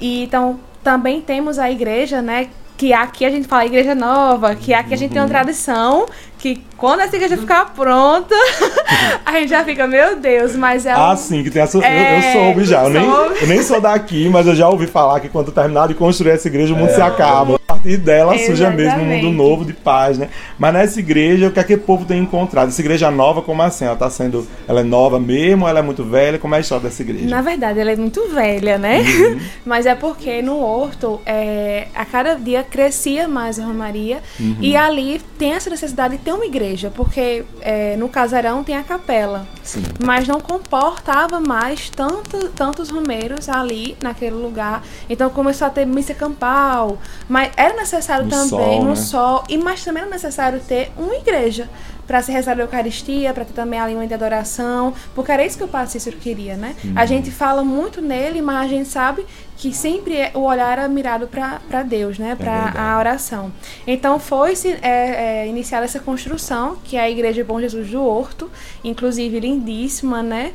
E 0.01 0.23
então 0.23 0.61
também 0.83 1.21
temos 1.21 1.59
a 1.59 1.71
igreja, 1.71 2.23
né? 2.23 2.49
Que 2.81 2.95
aqui 2.95 3.27
a 3.27 3.31
gente 3.31 3.47
fala 3.47 3.67
igreja 3.67 3.95
nova, 3.95 4.55
que 4.55 4.73
aqui 4.73 4.95
a 4.95 4.97
gente 4.97 5.13
tem 5.13 5.21
uma 5.21 5.29
tradição 5.29 6.07
que 6.39 6.63
quando 6.79 7.01
essa 7.01 7.15
igreja 7.15 7.37
ficar 7.37 7.75
pronta, 7.75 8.35
a 9.27 9.33
gente 9.33 9.51
já 9.51 9.63
fica, 9.63 9.87
meu 9.87 10.17
Deus, 10.17 10.57
mas 10.57 10.87
é 10.87 10.93
Ah, 10.93 11.13
um- 11.13 11.17
sim, 11.19 11.43
que 11.45 11.51
tem 11.51 11.61
essa. 11.61 11.77
eu- 11.77 11.83
Eu, 11.83 11.87
É, 11.87 12.33
soube 12.33 12.65
já. 12.65 12.85
Eu 12.85 12.89
nem, 12.89 13.05
eu 13.05 13.47
nem 13.49 13.63
sou 13.63 13.83
daqui, 13.83 14.31
mas 14.31 14.47
eu 14.47 14.55
já 14.57 14.67
ouvi 14.67 14.87
falar 14.87 15.21
que 15.21 15.29
quando 15.29 15.53
terminar 15.53 15.89
de 15.89 15.95
construir 15.95 16.31
essa 16.31 16.49
igreja, 16.49 16.73
o 16.73 16.77
mundo 16.79 16.89
se 16.95 17.03
acaba. 17.03 17.60
Partir 17.83 17.97
dela 17.97 18.37
surge 18.39 18.63
mesmo 18.63 18.79
um 18.79 18.81
Exatamente. 18.81 19.25
mundo 19.25 19.37
novo 19.37 19.65
de 19.65 19.73
paz, 19.73 20.19
né? 20.19 20.29
Mas 20.59 20.73
nessa 20.73 21.01
igreja, 21.01 21.49
o 21.49 21.51
que 21.51 21.61
é 21.61 21.65
que 21.65 21.75
o 21.75 21.79
povo 21.79 22.05
tem 22.05 22.21
encontrado? 22.21 22.69
Essa 22.69 22.81
igreja 22.81 23.11
nova, 23.11 23.43
como 23.43 23.63
assim? 23.63 23.85
Ela 23.85 23.97
tá 23.97 24.11
sendo. 24.11 24.47
Ela 24.69 24.81
é 24.81 24.85
nova 24.85 25.19
mesmo? 25.19 25.67
Ela 25.67 25.79
é 25.79 25.83
muito 25.83 26.05
velha? 26.05 26.39
Como 26.39 26.55
é 26.55 26.59
a 26.59 26.61
história 26.61 26.89
dessa 26.89 27.03
igreja? 27.03 27.29
Na 27.29 27.41
verdade, 27.41 27.81
ela 27.81 27.91
é 27.91 27.97
muito 27.97 28.29
velha, 28.29 28.79
né? 28.79 29.01
Uhum. 29.01 29.41
Mas 29.65 29.87
é 29.87 29.95
porque 29.95 30.43
no 30.43 30.61
Horto, 30.61 31.21
é, 31.25 31.89
a 31.95 32.05
cada 32.05 32.35
dia 32.35 32.63
crescia 32.63 33.27
mais 33.27 33.59
a 33.59 33.65
Romaria. 33.65 34.19
Uhum. 34.39 34.57
E 34.61 34.77
ali 34.77 35.21
tem 35.39 35.53
essa 35.53 35.71
necessidade 35.71 36.17
de 36.17 36.23
ter 36.23 36.33
uma 36.33 36.45
igreja, 36.45 36.93
porque 36.95 37.45
é, 37.63 37.97
no 37.97 38.09
casarão 38.09 38.63
tem 38.63 38.77
a 38.77 38.83
capela. 38.83 39.47
Sim. 39.63 39.83
Mas 40.05 40.29
não 40.29 40.41
comportava 40.41 41.41
mais 41.41 41.89
tanto, 41.91 42.49
tantos 42.51 42.91
romeiros 42.91 43.49
ali 43.49 43.97
naquele 44.03 44.37
lugar. 44.37 44.83
Então 45.09 45.31
começou 45.31 45.67
a 45.67 45.71
ter 45.71 45.87
missa 45.87 46.15
campal. 46.15 46.99
Mas 47.29 47.51
é 47.57 47.70
era 47.71 47.81
necessário 47.81 48.25
No 48.25 48.31
também 48.31 48.49
sol, 48.49 48.83
no 48.85 48.91
né? 48.91 48.97
sol, 48.97 49.45
e 49.49 49.57
mas 49.59 49.85
também 49.85 50.03
era 50.03 50.11
necessário 50.11 50.61
ter 50.61 50.91
uma 50.97 51.15
igreja 51.15 51.69
para 52.07 52.21
se 52.23 52.33
rezar 52.33 52.59
a 52.59 52.63
Eucaristia, 52.63 53.33
para 53.33 53.45
ter 53.45 53.53
também 53.53 53.79
a 53.79 53.87
língua 53.87 54.05
de 54.05 54.13
adoração, 54.13 54.93
porque 55.15 55.31
era 55.31 55.45
isso 55.47 55.57
que 55.57 55.63
o 55.63 55.69
Padre 55.69 55.93
Cícero 55.93 56.17
queria, 56.17 56.57
né? 56.57 56.75
Uhum. 56.85 56.93
A 56.97 57.07
gente 57.07 57.31
fala 57.31 57.63
muito 57.63 58.03
nele, 58.03 58.43
mas 58.43 58.65
a 58.67 58.69
gente 58.69 58.89
sabe 58.89 59.25
que 59.57 59.73
sempre 59.73 60.17
é- 60.17 60.33
o 60.35 60.41
olhar 60.41 60.73
era 60.73 60.89
mirado 60.89 61.29
para 61.29 61.83
Deus, 61.85 62.19
né? 62.19 62.35
Para 62.35 62.73
É 62.75 62.79
a 62.81 62.99
oração. 62.99 63.53
Então 63.87 64.19
foi-se 64.19 64.77
é, 64.83 65.43
é, 65.43 65.47
iniciada 65.47 65.85
essa 65.85 66.01
construção, 66.01 66.79
que 66.83 66.97
é 66.97 67.01
a 67.01 67.11
Igreja 67.11 67.45
Bom 67.45 67.61
Jesus 67.61 67.89
do 67.91 68.03
Horto, 68.05 68.51
inclusive 68.83 69.39
lindíssima, 69.39 70.21
né? 70.21 70.53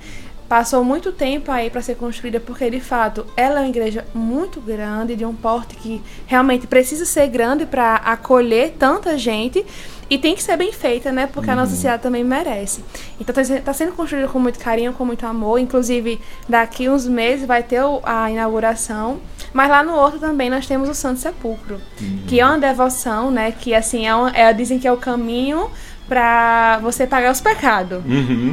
Passou 0.47 0.83
muito 0.83 1.11
tempo 1.11 1.51
aí 1.51 1.71
para 1.71 1.81
ser 1.81 1.95
construída, 1.95 2.39
porque 2.39 2.69
de 2.69 2.79
fato 2.79 3.25
ela 3.35 3.59
é 3.59 3.63
uma 3.63 3.69
igreja 3.69 4.05
muito 4.13 4.61
grande, 4.61 5.15
de 5.15 5.25
um 5.25 5.33
porte 5.33 5.75
que 5.75 6.01
realmente 6.27 6.67
precisa 6.67 7.03
ser 7.03 7.27
grande 7.27 7.65
para 7.65 7.95
acolher 7.95 8.75
tanta 8.77 9.17
gente 9.17 9.65
e 10.07 10.19
tem 10.19 10.35
que 10.35 10.43
ser 10.43 10.55
bem 10.55 10.71
feita, 10.71 11.11
né? 11.11 11.25
Porque 11.25 11.49
a 11.49 11.55
nossa 11.55 11.75
cidade 11.75 12.03
também 12.03 12.23
merece. 12.23 12.83
Então 13.19 13.41
está 13.41 13.73
sendo 13.73 13.93
construída 13.93 14.27
com 14.27 14.37
muito 14.37 14.59
carinho, 14.59 14.93
com 14.93 15.03
muito 15.03 15.25
amor. 15.25 15.57
Inclusive, 15.57 16.21
daqui 16.47 16.87
uns 16.87 17.07
meses 17.07 17.47
vai 17.47 17.63
ter 17.63 17.81
a 18.03 18.29
inauguração. 18.29 19.19
Mas 19.51 19.67
lá 19.69 19.81
no 19.83 19.95
Horto 19.95 20.19
também 20.19 20.47
nós 20.49 20.67
temos 20.67 20.87
o 20.89 20.93
Santo 20.93 21.19
Sepulcro, 21.19 21.81
que 22.27 22.39
é 22.39 22.45
uma 22.45 22.59
devoção, 22.59 23.31
né? 23.31 23.51
Que 23.51 23.73
assim, 23.73 24.05
é, 24.05 24.13
uma- 24.13 24.29
é 24.29 24.53
dizem 24.53 24.77
que 24.77 24.87
é 24.87 24.91
o 24.91 24.97
caminho 24.97 25.71
para 26.07 26.79
você 26.81 27.07
pagar 27.07 27.31
os 27.31 27.41
pecados. 27.41 28.01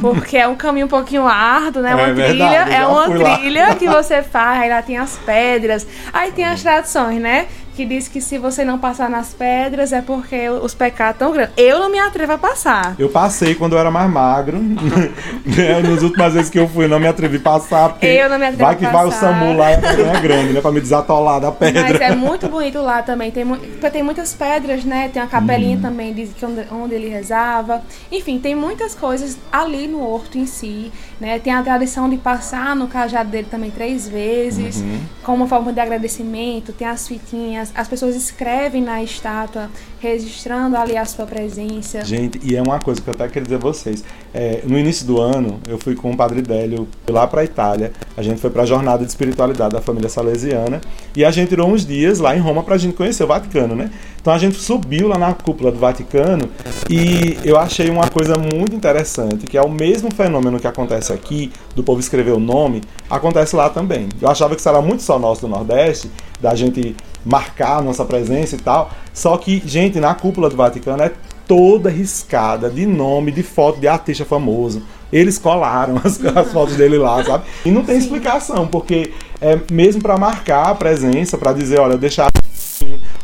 Porque 0.01 0.37
é 0.37 0.47
um 0.47 0.55
caminho 0.55 0.85
um 0.87 0.89
pouquinho 0.89 1.27
árduo, 1.27 1.81
né? 1.83 1.91
É 1.91 1.95
Uma 1.95 2.05
verdade, 2.13 2.29
trilha, 2.29 2.75
é 2.75 2.85
uma 2.87 3.07
lá. 3.07 3.37
trilha 3.37 3.75
que 3.75 3.87
você 3.89 4.23
faz, 4.23 4.61
aí 4.61 4.69
lá 4.69 4.81
tem 4.81 4.97
as 4.97 5.17
pedras, 5.17 5.87
aí 6.11 6.31
tem 6.31 6.45
as 6.45 6.61
tradições, 6.61 7.19
né? 7.21 7.47
Que 7.75 7.85
diz 7.85 8.07
que 8.07 8.21
se 8.21 8.37
você 8.37 8.63
não 8.63 8.77
passar 8.77 9.09
nas 9.09 9.33
pedras 9.33 9.91
é 9.91 10.01
porque 10.01 10.49
os 10.49 10.73
pecados 10.73 11.15
estão 11.15 11.31
grandes. 11.31 11.53
Eu 11.57 11.79
não 11.79 11.89
me 11.89 11.99
atrevo 11.99 12.33
a 12.33 12.37
passar. 12.37 12.95
Eu 12.99 13.09
passei 13.09 13.55
quando 13.55 13.73
eu 13.73 13.79
era 13.79 13.89
mais 13.89 14.09
magro. 14.09 14.59
né? 14.59 15.81
Nas 15.81 16.01
últimas 16.03 16.33
vezes 16.33 16.49
que 16.49 16.59
eu 16.59 16.67
fui, 16.67 16.85
eu 16.85 16.89
não 16.89 16.99
me 16.99 17.07
atrevi 17.07 17.37
a 17.37 17.39
passar. 17.39 17.89
Porque 17.89 18.05
Eu 18.05 18.29
não 18.29 18.37
me 18.37 18.45
atrevo 18.45 18.63
Vai 18.63 18.75
que 18.75 18.85
vai 18.85 19.05
o. 19.05 19.11
SAMU 19.11 19.57
lá 19.57 19.71
é 19.71 19.77
grande, 20.21 20.53
né? 20.53 20.61
Pra 20.61 20.71
me 20.71 20.81
desatolar 20.81 21.39
da 21.39 21.51
pedra. 21.51 21.81
Mas 21.81 22.01
é 22.01 22.15
muito 22.15 22.47
bonito 22.47 22.79
lá 22.81 23.01
também. 23.01 23.31
Tem, 23.31 23.45
tem 23.91 24.03
muitas 24.03 24.33
pedras, 24.33 24.83
né? 24.83 25.09
Tem 25.11 25.21
uma 25.21 25.27
capelinha 25.27 25.79
também, 25.81 26.13
diz 26.13 26.31
que 26.33 26.45
onde, 26.45 26.65
onde 26.71 26.95
ele 26.95 27.09
rezava. 27.09 27.81
Enfim, 28.11 28.39
tem 28.39 28.55
muitas 28.55 28.95
coisas 28.95 29.37
ali 29.51 29.87
no 29.87 30.01
horto 30.01 30.37
em 30.37 30.45
si. 30.45 30.91
Né? 31.19 31.39
Tem 31.39 31.53
a 31.53 31.61
tradição 31.61 32.09
de 32.09 32.17
passar 32.17 32.75
no 32.75 32.87
cajado 32.87 33.29
dele 33.29 33.47
também 33.49 33.71
três 33.71 34.07
vezes, 34.09 34.83
como 35.23 35.47
forma 35.47 35.71
de 35.71 35.79
agradecimento. 35.79 36.73
Tem 36.73 36.87
as 36.87 37.07
fitinhas. 37.07 37.62
As 37.75 37.87
pessoas 37.87 38.15
escrevem 38.15 38.81
na 38.81 39.03
estátua, 39.03 39.69
registrando 39.99 40.75
ali 40.75 40.97
a 40.97 41.05
sua 41.05 41.25
presença. 41.25 42.03
Gente, 42.03 42.39
e 42.43 42.55
é 42.55 42.61
uma 42.61 42.79
coisa 42.79 43.01
que 43.01 43.07
eu 43.07 43.13
até 43.13 43.27
queria 43.27 43.43
dizer 43.43 43.55
a 43.55 43.59
vocês. 43.59 44.03
É, 44.33 44.61
no 44.65 44.77
início 44.77 45.05
do 45.05 45.21
ano, 45.21 45.59
eu 45.67 45.77
fui 45.77 45.95
com 45.95 46.11
o 46.11 46.17
Padre 46.17 46.41
Délio 46.41 46.87
lá 47.09 47.27
pra 47.27 47.43
Itália. 47.43 47.93
A 48.17 48.21
gente 48.21 48.41
foi 48.41 48.49
pra 48.49 48.65
jornada 48.65 49.03
de 49.03 49.09
espiritualidade 49.09 49.73
da 49.73 49.81
família 49.81 50.09
salesiana. 50.09 50.81
E 51.15 51.23
a 51.23 51.31
gente 51.31 51.49
tirou 51.49 51.69
uns 51.69 51.85
dias 51.85 52.19
lá 52.19 52.35
em 52.35 52.39
Roma 52.39 52.63
pra 52.63 52.77
gente 52.77 52.95
conhecer 52.95 53.23
o 53.23 53.27
Vaticano, 53.27 53.75
né? 53.75 53.91
Então 54.23 54.33
a 54.33 54.37
gente 54.37 54.55
subiu 54.55 55.09
lá 55.09 55.17
na 55.17 55.33
cúpula 55.33 55.69
do 55.69 55.77
Vaticano 55.77 56.49
e 56.89 57.37
eu 57.43 57.57
achei 57.57 57.89
uma 57.89 58.07
coisa 58.07 58.35
muito 58.37 58.73
interessante, 58.73 59.45
que 59.45 59.57
é 59.57 59.61
o 59.61 59.69
mesmo 59.69 60.09
fenômeno 60.13 60.61
que 60.61 60.65
acontece 60.65 61.11
aqui, 61.11 61.51
do 61.75 61.83
povo 61.83 61.99
escrever 61.99 62.31
o 62.31 62.39
nome, 62.39 62.81
acontece 63.09 63.53
lá 63.53 63.69
também. 63.69 64.07
Eu 64.21 64.29
achava 64.29 64.55
que 64.55 64.61
isso 64.61 64.69
era 64.69 64.81
muito 64.81 65.03
só 65.03 65.19
nosso 65.19 65.41
do 65.41 65.49
Nordeste, 65.49 66.09
da 66.39 66.55
gente 66.55 66.95
marcar 67.25 67.77
a 67.77 67.81
nossa 67.81 68.03
presença 68.05 68.55
e 68.55 68.59
tal. 68.59 68.91
Só 69.13 69.37
que, 69.37 69.61
gente, 69.65 69.99
na 69.99 70.13
cúpula 70.13 70.49
do 70.49 70.55
Vaticano 70.55 71.03
é 71.03 71.11
toda 71.47 71.89
riscada 71.89 72.69
de 72.69 72.85
nome, 72.85 73.31
de 73.31 73.43
foto 73.43 73.79
de 73.79 73.87
artista 73.87 74.25
famoso. 74.25 74.81
Eles 75.11 75.37
colaram 75.37 75.97
as, 76.03 76.23
as 76.23 76.51
fotos 76.51 76.75
dele 76.75 76.97
lá, 76.97 77.23
sabe? 77.23 77.45
E 77.65 77.71
não 77.71 77.83
tem 77.83 77.97
explicação, 77.97 78.67
porque 78.67 79.13
é 79.39 79.59
mesmo 79.71 80.01
para 80.01 80.17
marcar 80.17 80.69
a 80.69 80.75
presença, 80.75 81.37
para 81.37 81.53
dizer, 81.53 81.79
olha, 81.79 81.97
deixar 81.97 82.29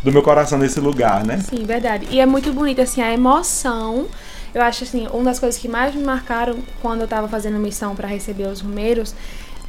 do 0.03 0.12
meu 0.12 0.22
coração 0.22 0.58
nesse 0.58 0.79
lugar, 0.79 1.25
né? 1.25 1.39
Sim, 1.39 1.65
verdade. 1.65 2.08
E 2.10 2.20
é 2.20 2.25
muito 2.25 2.53
bonito, 2.53 2.82
assim, 2.82 3.01
a 3.01 3.12
emoção. 3.12 4.08
Eu 4.53 4.62
acho, 4.62 4.84
assim, 4.84 5.08
uma 5.12 5.25
das 5.25 5.39
coisas 5.39 5.60
que 5.60 5.68
mais 5.68 5.94
me 5.94 6.03
marcaram 6.03 6.58
quando 6.82 7.01
eu 7.01 7.08
tava 7.08 7.27
fazendo 7.27 7.60
missão 7.60 7.96
para 7.96 8.08
receber 8.08 8.48
os 8.48 8.62
romeiros 8.62 9.13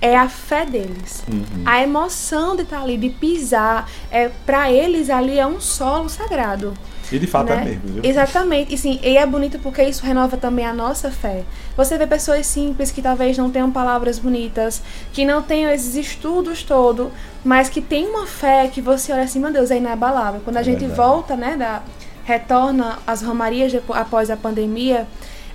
é 0.00 0.16
a 0.16 0.28
fé 0.28 0.64
deles. 0.64 1.24
A 1.64 1.82
emoção 1.82 2.56
de 2.56 2.62
estar 2.62 2.82
ali, 2.82 2.96
de 2.96 3.10
pisar. 3.10 3.88
É, 4.10 4.30
para 4.46 4.70
eles, 4.70 5.10
ali 5.10 5.38
é 5.38 5.46
um 5.46 5.60
solo 5.60 6.08
sagrado. 6.08 6.74
E 7.12 7.18
de 7.18 7.26
fato 7.26 7.52
é 7.52 7.56
né? 7.56 7.64
mesmo, 7.64 7.82
viu? 7.94 8.04
Exatamente. 8.04 8.72
E, 8.72 8.78
sim, 8.78 9.00
e 9.02 9.16
é 9.16 9.26
bonito 9.26 9.58
porque 9.58 9.82
isso 9.82 10.04
renova 10.04 10.36
também 10.36 10.64
a 10.64 10.72
nossa 10.72 11.10
fé. 11.10 11.42
Você 11.76 11.98
vê 11.98 12.06
pessoas 12.06 12.46
simples 12.46 12.90
que 12.90 13.02
talvez 13.02 13.36
não 13.36 13.50
tenham 13.50 13.70
palavras 13.70 14.18
bonitas, 14.18 14.80
que 15.12 15.24
não 15.24 15.42
tenham 15.42 15.72
esses 15.72 15.96
estudos 15.96 16.62
todos, 16.62 17.08
mas 17.44 17.68
que 17.68 17.80
tem 17.80 18.06
uma 18.06 18.26
fé 18.26 18.68
que 18.68 18.80
você 18.80 19.12
olha 19.12 19.24
assim, 19.24 19.40
meu 19.40 19.52
Deus, 19.52 19.70
é 19.70 19.78
inabalável. 19.78 20.40
Quando 20.44 20.58
a 20.58 20.62
gente 20.62 20.80
verdade. 20.80 20.96
volta, 20.96 21.36
né, 21.36 21.56
da, 21.56 21.82
retorna 22.24 22.98
às 23.06 23.22
romarias 23.22 23.72
após 23.90 24.30
a 24.30 24.36
pandemia, 24.36 25.06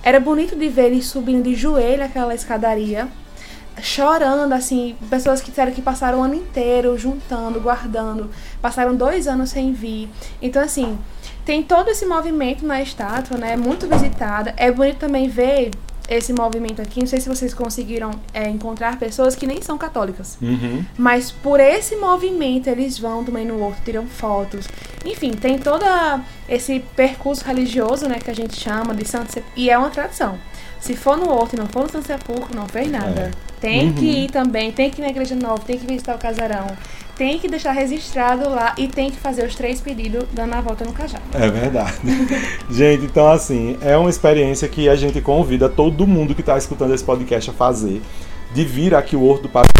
era 0.02 0.20
bonito 0.20 0.54
de 0.54 0.68
ver 0.68 0.86
eles 0.86 1.06
subindo 1.06 1.44
de 1.44 1.54
joelho 1.54 2.04
aquela 2.04 2.34
escadaria, 2.34 3.08
chorando, 3.80 4.52
assim, 4.52 4.96
pessoas 5.10 5.40
que 5.40 5.50
disseram 5.50 5.72
que 5.72 5.82
passaram 5.82 6.20
o 6.20 6.22
ano 6.22 6.34
inteiro 6.34 6.96
juntando, 6.98 7.60
guardando, 7.60 8.30
passaram 8.60 8.94
dois 8.94 9.26
anos 9.28 9.50
sem 9.50 9.72
vir. 9.72 10.08
Então, 10.40 10.62
assim, 10.62 10.98
tem 11.44 11.62
todo 11.62 11.88
esse 11.88 12.04
movimento 12.06 12.66
na 12.66 12.82
estátua, 12.82 13.36
né? 13.36 13.56
Muito 13.56 13.86
visitada. 13.86 14.54
É 14.56 14.70
bonito 14.70 14.98
também 14.98 15.28
ver 15.28 15.70
esse 16.08 16.32
movimento 16.32 16.80
aqui. 16.80 17.00
Não 17.00 17.06
sei 17.06 17.20
se 17.20 17.28
vocês 17.28 17.52
conseguiram 17.52 18.10
é, 18.32 18.48
encontrar 18.48 18.98
pessoas 18.98 19.34
que 19.34 19.46
nem 19.46 19.60
são 19.60 19.76
católicas. 19.76 20.38
Uhum. 20.40 20.84
Mas 20.96 21.30
por 21.30 21.60
esse 21.60 21.96
movimento 21.96 22.68
eles 22.68 22.98
vão 22.98 23.24
também 23.24 23.44
no 23.44 23.60
outro, 23.60 23.82
tiram 23.84 24.06
fotos. 24.06 24.66
Enfim, 25.04 25.30
tem 25.30 25.58
todo 25.58 25.84
esse 26.48 26.80
percurso 26.94 27.44
religioso, 27.44 28.08
né, 28.08 28.18
que 28.18 28.30
a 28.30 28.34
gente 28.34 28.56
chama 28.56 28.94
de 28.94 29.06
Santo 29.06 29.32
Sepulcro. 29.32 29.52
E 29.60 29.70
é 29.70 29.76
uma 29.76 29.90
tradição. 29.90 30.38
Se 30.86 30.94
for 30.96 31.16
no 31.16 31.28
outro 31.28 31.56
e 31.56 31.58
não 31.58 31.66
for 31.66 31.82
no 31.82 31.90
Santo 31.90 32.06
Sepulcro, 32.06 32.54
não 32.54 32.66
fez 32.68 32.88
nada. 32.90 33.32
É. 33.32 33.46
Tem 33.60 33.86
Uhum. 33.88 33.92
que 33.94 34.04
ir 34.04 34.30
também, 34.30 34.70
tem 34.70 34.88
que 34.88 35.00
ir 35.00 35.04
na 35.04 35.08
Igreja 35.10 35.34
Nova, 35.34 35.58
tem 35.66 35.76
que 35.78 35.86
visitar 35.86 36.14
o 36.14 36.18
casarão. 36.18 36.66
Tem 37.16 37.38
que 37.38 37.48
deixar 37.48 37.72
registrado 37.72 38.48
lá 38.48 38.74
e 38.78 38.86
tem 38.86 39.10
que 39.10 39.16
fazer 39.16 39.44
os 39.46 39.54
três 39.54 39.80
pedidos 39.80 40.24
dando 40.32 40.54
a 40.54 40.60
volta 40.60 40.84
no 40.84 40.92
cajado. 40.92 41.24
É 41.34 41.48
verdade. 41.48 41.94
gente, 42.70 43.06
então 43.06 43.26
assim, 43.28 43.76
é 43.80 43.96
uma 43.96 44.10
experiência 44.10 44.68
que 44.68 44.88
a 44.88 44.94
gente 44.94 45.20
convida 45.20 45.68
todo 45.68 46.06
mundo 46.06 46.34
que 46.34 46.42
está 46.42 46.56
escutando 46.56 46.94
esse 46.94 47.02
podcast 47.02 47.50
a 47.50 47.52
fazer. 47.52 48.00
De 48.54 48.64
vir 48.64 48.94
aqui 48.94 49.16
o 49.16 49.24
Horto 49.24 49.42
do 49.44 49.48
Padre 49.48 49.72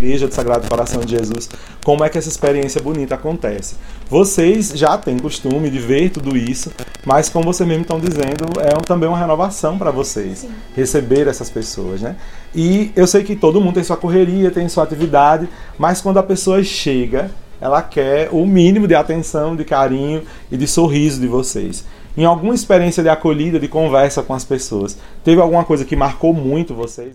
Igreja 0.00 0.26
do 0.26 0.34
Sagrado 0.34 0.66
Coração 0.66 1.02
de 1.02 1.10
Jesus, 1.10 1.50
como 1.84 2.02
é 2.02 2.08
que 2.08 2.16
essa 2.16 2.28
experiência 2.28 2.80
bonita 2.80 3.16
acontece. 3.16 3.76
Vocês 4.08 4.72
já 4.74 4.96
têm 4.96 5.18
costume 5.18 5.68
de 5.68 5.78
ver 5.78 6.08
tudo 6.08 6.38
isso, 6.38 6.70
mas 7.04 7.28
como 7.28 7.44
vocês 7.44 7.68
mesmo 7.68 7.82
estão 7.82 8.00
dizendo, 8.00 8.46
é 8.60 8.74
um- 8.76 8.80
também 8.80 9.06
uma 9.06 9.18
renovação 9.18 9.76
para 9.76 9.90
vocês 9.90 10.46
receber 10.74 11.28
essas 11.28 11.50
pessoas, 11.50 12.00
né? 12.00 12.16
E 12.54 12.90
eu 12.96 13.06
sei 13.06 13.22
que 13.22 13.36
todo 13.36 13.60
mundo 13.60 13.74
tem 13.74 13.84
sua 13.84 13.96
correria, 13.98 14.50
tem 14.50 14.66
sua 14.70 14.84
atividade, 14.84 15.46
mas 15.78 16.00
quando 16.00 16.18
a 16.18 16.22
pessoa 16.22 16.62
chega, 16.64 17.30
ela 17.60 17.82
quer 17.82 18.30
o 18.32 18.46
mínimo 18.46 18.88
de 18.88 18.94
atenção, 18.94 19.54
de 19.54 19.66
carinho 19.66 20.22
e 20.50 20.56
de 20.56 20.66
sorriso 20.66 21.20
de 21.20 21.26
vocês. 21.26 21.84
Em 22.16 22.24
alguma 22.24 22.54
experiência 22.54 23.02
de 23.02 23.10
acolhida, 23.10 23.60
de 23.60 23.68
conversa 23.68 24.22
com 24.22 24.32
as 24.32 24.44
pessoas, 24.44 24.96
teve 25.22 25.42
alguma 25.42 25.62
coisa 25.62 25.84
que 25.84 25.94
marcou 25.94 26.32
muito 26.32 26.74
vocês? 26.74 27.12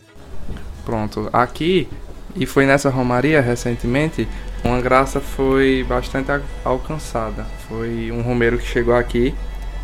Pronto, 0.85 1.27
aqui, 1.33 1.89
e 2.35 2.45
foi 2.45 2.65
nessa 2.65 2.89
romaria 2.89 3.39
recentemente, 3.41 4.27
uma 4.63 4.81
graça 4.81 5.21
foi 5.21 5.85
bastante 5.87 6.31
alcançada. 6.63 7.45
Foi 7.69 8.11
um 8.11 8.21
romeiro 8.21 8.57
que 8.57 8.65
chegou 8.65 8.95
aqui 8.95 9.33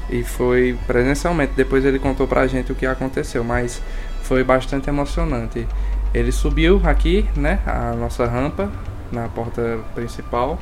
e 0.09 0.23
foi 0.23 0.77
presencialmente. 0.85 1.53
Depois 1.55 1.85
ele 1.85 1.97
contou 1.97 2.27
pra 2.27 2.45
gente 2.47 2.71
o 2.71 2.75
que 2.75 2.85
aconteceu, 2.85 3.43
mas 3.43 3.81
foi 4.23 4.43
bastante 4.43 4.89
emocionante. 4.89 5.65
Ele 6.13 6.31
subiu 6.31 6.81
aqui, 6.83 7.25
né, 7.37 7.59
a 7.65 7.93
nossa 7.93 8.25
rampa, 8.25 8.69
na 9.11 9.29
porta 9.29 9.79
principal. 9.95 10.59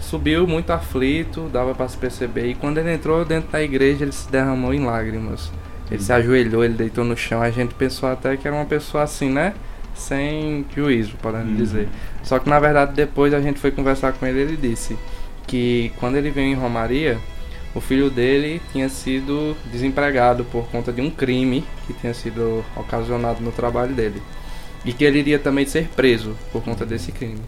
Subiu 0.00 0.46
muito 0.46 0.72
aflito, 0.72 1.48
dava 1.52 1.74
para 1.74 1.88
se 1.88 1.96
perceber. 1.96 2.46
E 2.46 2.54
quando 2.54 2.78
ele 2.78 2.92
entrou 2.92 3.24
dentro 3.24 3.50
da 3.52 3.62
igreja, 3.62 4.04
ele 4.04 4.12
se 4.12 4.30
derramou 4.30 4.74
em 4.74 4.84
lágrimas. 4.84 5.52
Ele 5.90 6.02
se 6.02 6.12
ajoelhou, 6.12 6.64
ele 6.64 6.74
deitou 6.74 7.04
no 7.04 7.16
chão. 7.16 7.40
A 7.40 7.50
gente 7.50 7.74
pensou 7.74 8.08
até 8.08 8.36
que 8.36 8.46
era 8.46 8.56
uma 8.56 8.64
pessoa 8.64 9.04
assim, 9.04 9.30
né? 9.30 9.54
Sem 9.98 10.64
juízo, 10.74 11.16
podemos 11.20 11.48
Uhum. 11.50 11.56
dizer. 11.56 11.88
Só 12.22 12.38
que 12.38 12.48
na 12.48 12.58
verdade, 12.60 12.92
depois 12.94 13.34
a 13.34 13.40
gente 13.40 13.58
foi 13.58 13.70
conversar 13.70 14.12
com 14.12 14.24
ele. 14.26 14.40
Ele 14.40 14.56
disse 14.56 14.96
que 15.46 15.92
quando 15.98 16.16
ele 16.16 16.30
veio 16.30 16.48
em 16.48 16.54
Romaria, 16.54 17.18
o 17.74 17.80
filho 17.80 18.08
dele 18.10 18.62
tinha 18.72 18.88
sido 18.88 19.56
desempregado 19.72 20.44
por 20.44 20.66
conta 20.68 20.92
de 20.92 21.00
um 21.00 21.10
crime 21.10 21.64
que 21.86 21.92
tinha 21.94 22.14
sido 22.14 22.64
ocasionado 22.76 23.40
no 23.42 23.50
trabalho 23.52 23.94
dele. 23.94 24.22
E 24.84 24.92
que 24.92 25.04
ele 25.04 25.18
iria 25.18 25.38
também 25.38 25.66
ser 25.66 25.88
preso 25.88 26.36
por 26.52 26.62
conta 26.62 26.86
desse 26.86 27.10
crime. 27.12 27.40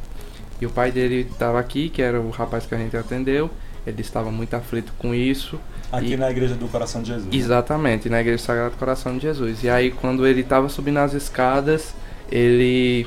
E 0.61 0.67
o 0.67 0.71
pai 0.71 0.91
dele 0.91 1.27
estava 1.31 1.59
aqui, 1.59 1.89
que 1.89 2.03
era 2.03 2.21
o 2.21 2.31
rapaz 2.31 2.67
que 2.67 2.75
a 2.75 2.79
gente 2.79 2.97
atendeu. 2.97 3.49
Ele 3.87 4.03
estava 4.03 4.31
muito 4.31 4.53
aflito 4.55 4.93
com 4.99 5.15
isso. 5.15 5.59
Aqui 5.91 6.13
E- 6.13 6.17
na 6.17 6.31
Igreja 6.31 6.55
do 6.55 6.69
Coração 6.69 7.01
de 7.01 7.09
Jesus. 7.09 7.27
né? 7.33 7.37
Exatamente, 7.39 8.11
na 8.11 8.21
Igreja 8.21 8.43
Sagrado 8.43 8.77
Coração 8.77 9.17
de 9.17 9.23
Jesus. 9.23 9.63
E 9.65 9.71
aí, 9.71 9.91
quando 9.91 10.27
ele 10.27 10.43
estava 10.43 10.69
subindo 10.69 10.99
as 10.99 11.15
escadas, 11.15 11.95
ele 12.31 13.07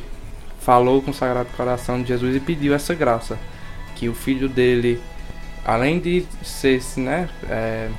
falou 0.59 1.01
com 1.01 1.12
o 1.12 1.13
Sagrado 1.13 1.49
Coração 1.55 2.01
de 2.01 2.07
Jesus 2.07 2.36
e 2.36 2.39
pediu 2.39 2.73
essa 2.73 2.93
graça. 2.93 3.38
Que 3.95 4.09
o 4.09 4.13
filho 4.13 4.49
dele, 4.49 4.99
além 5.65 5.99
de 5.99 6.25
ser 6.43 6.81
né, 6.97 7.29
é, 7.49 7.89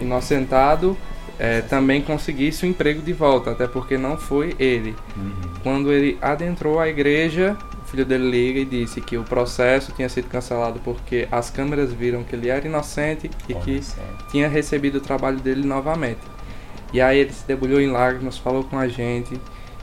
inocentado, 0.00 0.96
é, 1.38 1.60
também 1.62 2.02
conseguisse 2.02 2.64
o 2.64 2.68
emprego 2.68 3.00
de 3.00 3.12
volta, 3.12 3.52
até 3.52 3.66
porque 3.66 3.96
não 3.96 4.16
foi 4.16 4.54
ele. 4.58 4.94
Uhum. 5.16 5.32
Quando 5.62 5.92
ele 5.92 6.18
adentrou 6.20 6.80
a 6.80 6.88
igreja, 6.88 7.56
o 7.84 7.88
filho 7.88 8.04
dele 8.04 8.28
liga 8.28 8.60
e 8.60 8.64
disse 8.64 9.00
que 9.00 9.16
o 9.16 9.22
processo 9.22 9.92
tinha 9.92 10.08
sido 10.08 10.28
cancelado 10.28 10.80
porque 10.80 11.28
as 11.30 11.48
câmeras 11.48 11.92
viram 11.92 12.24
que 12.24 12.34
ele 12.34 12.48
era 12.48 12.66
inocente 12.66 13.30
e 13.48 13.54
Olha 13.54 13.62
que 13.62 13.82
só. 13.82 14.00
tinha 14.30 14.48
recebido 14.48 14.98
o 14.98 15.00
trabalho 15.00 15.38
dele 15.38 15.66
novamente. 15.66 16.20
E 16.92 17.00
aí 17.00 17.18
ele 17.18 17.32
se 17.32 17.46
debulhou 17.46 17.80
em 17.80 17.90
lágrimas, 17.90 18.38
falou 18.38 18.64
com 18.64 18.78
a 18.78 18.88
gente. 18.88 19.38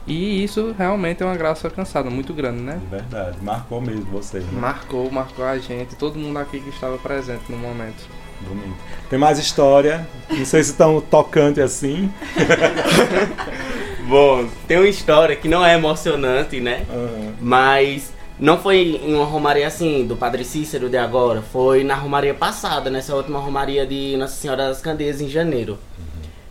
E 0.06 0.44
isso 0.44 0.74
realmente 0.78 1.22
é 1.22 1.26
uma 1.26 1.36
graça 1.36 1.66
alcançada, 1.66 2.08
muito 2.08 2.32
grande, 2.32 2.60
né? 2.60 2.78
De 2.80 2.86
verdade. 2.86 3.38
Marcou 3.42 3.80
mesmo 3.80 4.04
vocês, 4.04 4.44
né? 4.44 4.60
Marcou, 4.60 5.10
marcou 5.10 5.44
a 5.44 5.58
gente, 5.58 5.96
todo 5.96 6.18
mundo 6.18 6.38
aqui 6.38 6.60
que 6.60 6.68
estava 6.68 6.96
presente 6.98 7.50
no 7.50 7.56
momento. 7.56 8.04
Bonito. 8.40 8.76
Tem 9.10 9.18
mais 9.18 9.38
história. 9.38 10.06
Não 10.30 10.44
sei 10.44 10.62
se 10.62 10.74
tão 10.74 11.00
tocante 11.00 11.60
assim. 11.60 12.12
Bom, 14.06 14.46
tem 14.68 14.76
uma 14.76 14.88
história 14.88 15.34
que 15.34 15.48
não 15.48 15.64
é 15.64 15.74
emocionante, 15.74 16.60
né? 16.60 16.86
Aham. 16.88 17.34
Mas 17.40 18.12
não 18.38 18.58
foi 18.58 19.00
em 19.02 19.14
uma 19.14 19.24
romaria 19.24 19.66
assim, 19.66 20.06
do 20.06 20.14
Padre 20.14 20.44
Cícero 20.44 20.88
de 20.88 20.96
agora. 20.96 21.42
Foi 21.42 21.82
na 21.82 21.94
romaria 21.94 22.34
passada, 22.34 22.90
nessa 22.90 23.16
última 23.16 23.38
romaria 23.38 23.86
de 23.86 24.16
Nossa 24.16 24.34
Senhora 24.34 24.68
das 24.68 24.80
Candeias, 24.80 25.20
em 25.20 25.28
janeiro. 25.28 25.78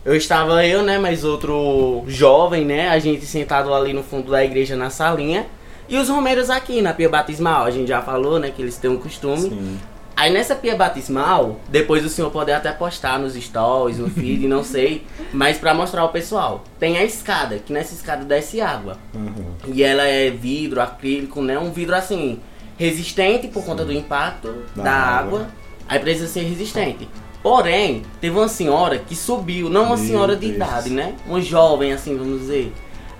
Eu 0.06 0.14
estava 0.14 0.64
eu, 0.64 0.84
né, 0.84 0.98
mais 0.98 1.24
outro 1.24 2.04
jovem, 2.06 2.64
né, 2.64 2.88
a 2.88 2.98
gente 3.00 3.26
sentado 3.26 3.74
ali 3.74 3.92
no 3.92 4.04
fundo 4.04 4.30
da 4.30 4.44
igreja 4.44 4.76
na 4.76 4.88
salinha. 4.88 5.46
E 5.88 5.96
os 5.96 6.08
romeiros 6.08 6.48
aqui 6.48 6.80
na 6.80 6.94
pia 6.94 7.08
batismal, 7.08 7.64
a 7.64 7.72
gente 7.72 7.88
já 7.88 8.00
falou, 8.00 8.38
né, 8.38 8.52
que 8.54 8.62
eles 8.62 8.76
têm 8.76 8.88
um 8.88 8.98
costume. 8.98 9.50
Sim. 9.50 9.78
Aí 10.16 10.32
nessa 10.32 10.54
pia 10.54 10.76
batismal, 10.76 11.60
depois 11.68 12.04
o 12.04 12.08
senhor 12.08 12.30
pode 12.30 12.52
até 12.52 12.70
postar 12.70 13.18
nos 13.18 13.34
stories, 13.34 13.98
no 13.98 14.08
feed, 14.08 14.46
não 14.46 14.62
sei, 14.64 15.04
mas 15.32 15.58
pra 15.58 15.74
mostrar 15.74 16.02
ao 16.02 16.10
pessoal. 16.10 16.62
Tem 16.78 16.96
a 16.98 17.04
escada, 17.04 17.58
que 17.58 17.72
nessa 17.72 17.92
escada 17.92 18.24
desce 18.24 18.60
água. 18.60 18.98
Uhum. 19.12 19.54
E 19.66 19.82
ela 19.82 20.04
é 20.04 20.30
vidro, 20.30 20.80
acrílico, 20.80 21.42
né? 21.42 21.58
Um 21.58 21.72
vidro 21.72 21.96
assim, 21.96 22.38
resistente 22.78 23.48
por 23.48 23.64
conta 23.64 23.84
do 23.84 23.92
impacto 23.92 24.54
Da 24.76 24.84
da, 24.84 24.92
água. 24.92 25.40
água. 25.40 25.46
Aí 25.88 25.98
precisa 25.98 26.28
ser 26.28 26.42
resistente. 26.42 27.08
Porém, 27.46 28.02
teve 28.20 28.36
uma 28.36 28.48
senhora 28.48 28.98
que 28.98 29.14
subiu, 29.14 29.70
não 29.70 29.84
uma 29.84 29.96
Meu 29.96 30.04
senhora 30.04 30.34
de 30.34 30.46
Deus. 30.48 30.56
idade, 30.56 30.90
né? 30.90 31.14
Uma 31.28 31.40
jovem, 31.40 31.92
assim, 31.92 32.16
vamos 32.16 32.40
dizer. 32.40 32.72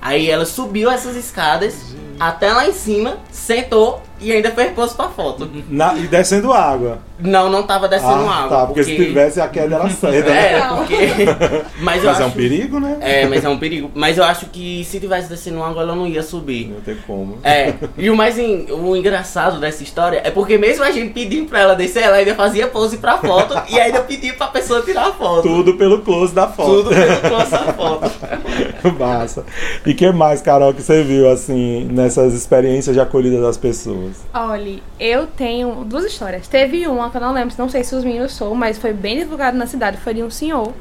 Aí 0.02 0.28
ela 0.28 0.44
subiu 0.44 0.90
essas 0.90 1.14
escadas 1.14 1.94
até 2.18 2.52
lá 2.52 2.66
em 2.68 2.72
cima, 2.72 3.16
sentou 3.30 4.02
e 4.18 4.32
ainda 4.32 4.50
fez 4.50 4.72
pose 4.72 4.94
pra 4.94 5.08
foto. 5.08 5.48
Na- 5.68 5.94
e 5.94 6.06
descendo 6.06 6.52
água. 6.52 6.98
Não, 7.18 7.50
não 7.50 7.62
tava 7.62 7.86
descendo 7.88 8.26
ah, 8.28 8.34
água. 8.44 8.48
tá, 8.58 8.66
porque, 8.66 8.84
se 8.84 8.94
tivesse 8.96 9.40
a 9.40 9.48
queda 9.48 9.76
era 9.76 9.88
cedo. 9.90 10.28
né? 10.28 10.52
É, 10.54 10.60
porque. 10.74 10.96
Mas, 11.80 12.02
Mas 12.02 12.20
é 12.20 12.24
um 12.24 12.30
perigo, 12.30 12.80
né? 12.80 12.96
É, 13.00 13.26
mas 13.26 13.44
é 13.44 13.48
um 13.48 13.58
perigo. 13.58 13.90
Mas 13.94 14.16
eu 14.18 14.24
acho 14.24 14.46
que 14.46 14.84
se 14.84 14.98
tivesse 15.00 15.28
descendo 15.28 15.62
água, 15.62 15.82
ela 15.82 15.94
não 15.94 16.06
ia 16.06 16.22
subir. 16.22 16.68
Não 16.68 16.80
tem 16.80 16.96
como. 17.06 17.38
É, 17.44 17.74
e 17.96 18.08
o 18.10 18.16
mais 18.16 18.38
en- 18.38 18.66
o 18.70 18.94
engraçado 18.96 19.58
dessa 19.60 19.82
história 19.82 20.20
é 20.24 20.30
porque 20.30 20.56
mesmo 20.58 20.82
a 20.84 20.90
gente 20.90 21.12
pedindo 21.12 21.48
pra 21.48 21.60
ela 21.60 21.74
descer, 21.74 22.02
ela 22.02 22.16
ainda 22.16 22.34
fazia 22.34 22.66
pose 22.66 22.96
pra 22.98 23.18
foto 23.18 23.54
e 23.70 23.78
ainda 23.78 24.00
pedia 24.00 24.34
pra 24.34 24.48
pessoa 24.48 24.82
tirar 24.82 25.08
a 25.08 25.12
foto. 25.12 25.42
Tudo 25.42 25.74
pelo 25.74 26.00
close 26.02 26.34
da 26.34 26.48
foto. 26.48 26.70
Tudo 26.84 26.90
pelo 26.90 27.20
close 27.20 27.50
da 27.50 27.58
foto. 27.72 28.10
Massa. 28.98 29.44
E 29.84 29.94
que 29.94 30.10
mais, 30.12 30.40
Carol, 30.42 30.72
que 30.74 30.82
você 30.82 31.02
viu, 31.02 31.30
assim, 31.30 31.84
nessas 32.06 32.32
experiências 32.34 32.94
de 32.94 33.00
acolhida 33.00 33.40
das 33.40 33.56
pessoas? 33.56 34.16
Olha, 34.32 34.80
eu 34.98 35.26
tenho 35.26 35.84
duas 35.84 36.04
histórias. 36.04 36.46
Teve 36.46 36.86
uma 36.86 37.10
que 37.10 37.16
eu 37.16 37.20
não 37.20 37.32
lembro, 37.32 37.54
não 37.58 37.68
sei 37.68 37.82
se 37.82 37.94
os 37.94 38.04
meninos 38.04 38.32
são, 38.32 38.54
mas 38.54 38.78
foi 38.78 38.92
bem 38.92 39.18
divulgado 39.18 39.56
na 39.56 39.66
cidade. 39.66 39.96
Foi 39.98 40.14
de 40.14 40.22
um 40.22 40.30
senhor 40.30 40.72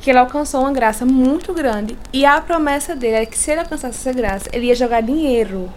que 0.00 0.10
ele 0.10 0.18
alcançou 0.18 0.60
uma 0.60 0.72
graça 0.72 1.06
muito 1.06 1.54
grande. 1.54 1.96
E 2.12 2.24
a 2.24 2.40
promessa 2.40 2.94
dele 2.94 3.14
era 3.16 3.26
que 3.26 3.38
se 3.38 3.50
ele 3.50 3.60
alcançasse 3.60 3.98
essa 3.98 4.12
graça, 4.12 4.48
ele 4.52 4.66
ia 4.66 4.74
jogar 4.74 5.00
dinheiro 5.00 5.70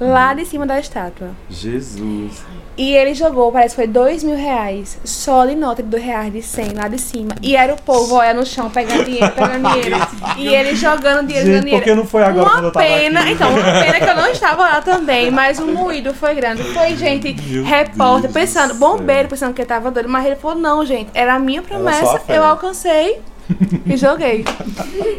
lá 0.00 0.34
de 0.34 0.44
cima 0.44 0.66
da 0.66 0.78
estátua. 0.78 1.30
Jesus. 1.48 2.42
E 2.76 2.92
ele 2.92 3.14
jogou, 3.14 3.52
parece 3.52 3.76
que 3.76 3.82
foi 3.82 3.86
dois 3.86 4.24
mil 4.24 4.36
reais, 4.36 4.98
só 5.04 5.46
de 5.46 5.54
nota 5.54 5.80
de 5.80 5.88
dois 5.88 6.02
reais 6.02 6.32
de 6.32 6.42
100 6.42 6.72
lá 6.74 6.88
de 6.88 7.00
cima. 7.00 7.30
E 7.40 7.54
era 7.54 7.72
o 7.72 7.80
povo 7.80 8.16
olhando 8.16 8.38
no 8.38 8.46
chão, 8.46 8.68
pegando 8.68 9.04
dinheiro, 9.04 9.30
pegando 9.30 9.68
dinheiro. 9.72 9.96
e 10.36 10.48
ele 10.48 10.74
jogando 10.74 11.24
dinheiro, 11.26 11.46
Gente, 11.46 11.54
jogando 11.54 11.64
dinheiro. 11.64 11.78
por 11.78 11.84
que 11.84 11.94
não 11.94 12.04
foi 12.04 12.24
agora 12.24 12.50
quando 12.50 12.58
Uma 12.58 12.68
eu 12.68 12.72
tava 12.72 12.84
pena, 12.86 13.20
aqui? 13.20 13.30
então, 13.30 13.50
uma 13.50 13.62
pena 13.62 14.00
que 14.00 14.10
eu 14.10 14.16
não 14.16 14.26
estava 14.26 14.62
lá 14.64 14.80
também, 14.82 15.30
mas 15.30 15.60
o 15.60 15.66
moído 15.68 16.12
foi 16.12 16.34
grande. 16.34 16.64
Foi 16.64 16.96
gente, 16.96 17.32
Meu 17.48 17.62
repórter, 17.64 18.22
Deus 18.22 18.32
pensando, 18.32 18.74
do 18.74 18.80
bombeiro 18.80 19.22
céu. 19.22 19.28
pensando 19.28 19.54
que 19.54 19.62
ele 19.62 19.68
tava 19.68 19.92
doido, 19.92 20.08
mas 20.08 20.26
ele 20.26 20.34
falou, 20.36 20.58
não, 20.58 20.84
gente, 20.84 21.10
era 21.14 21.34
a 21.34 21.38
minha 21.38 21.62
promessa, 21.62 22.20
eu 22.28 22.42
alcancei. 22.42 23.20
E 23.86 23.96
joguei. 23.96 24.44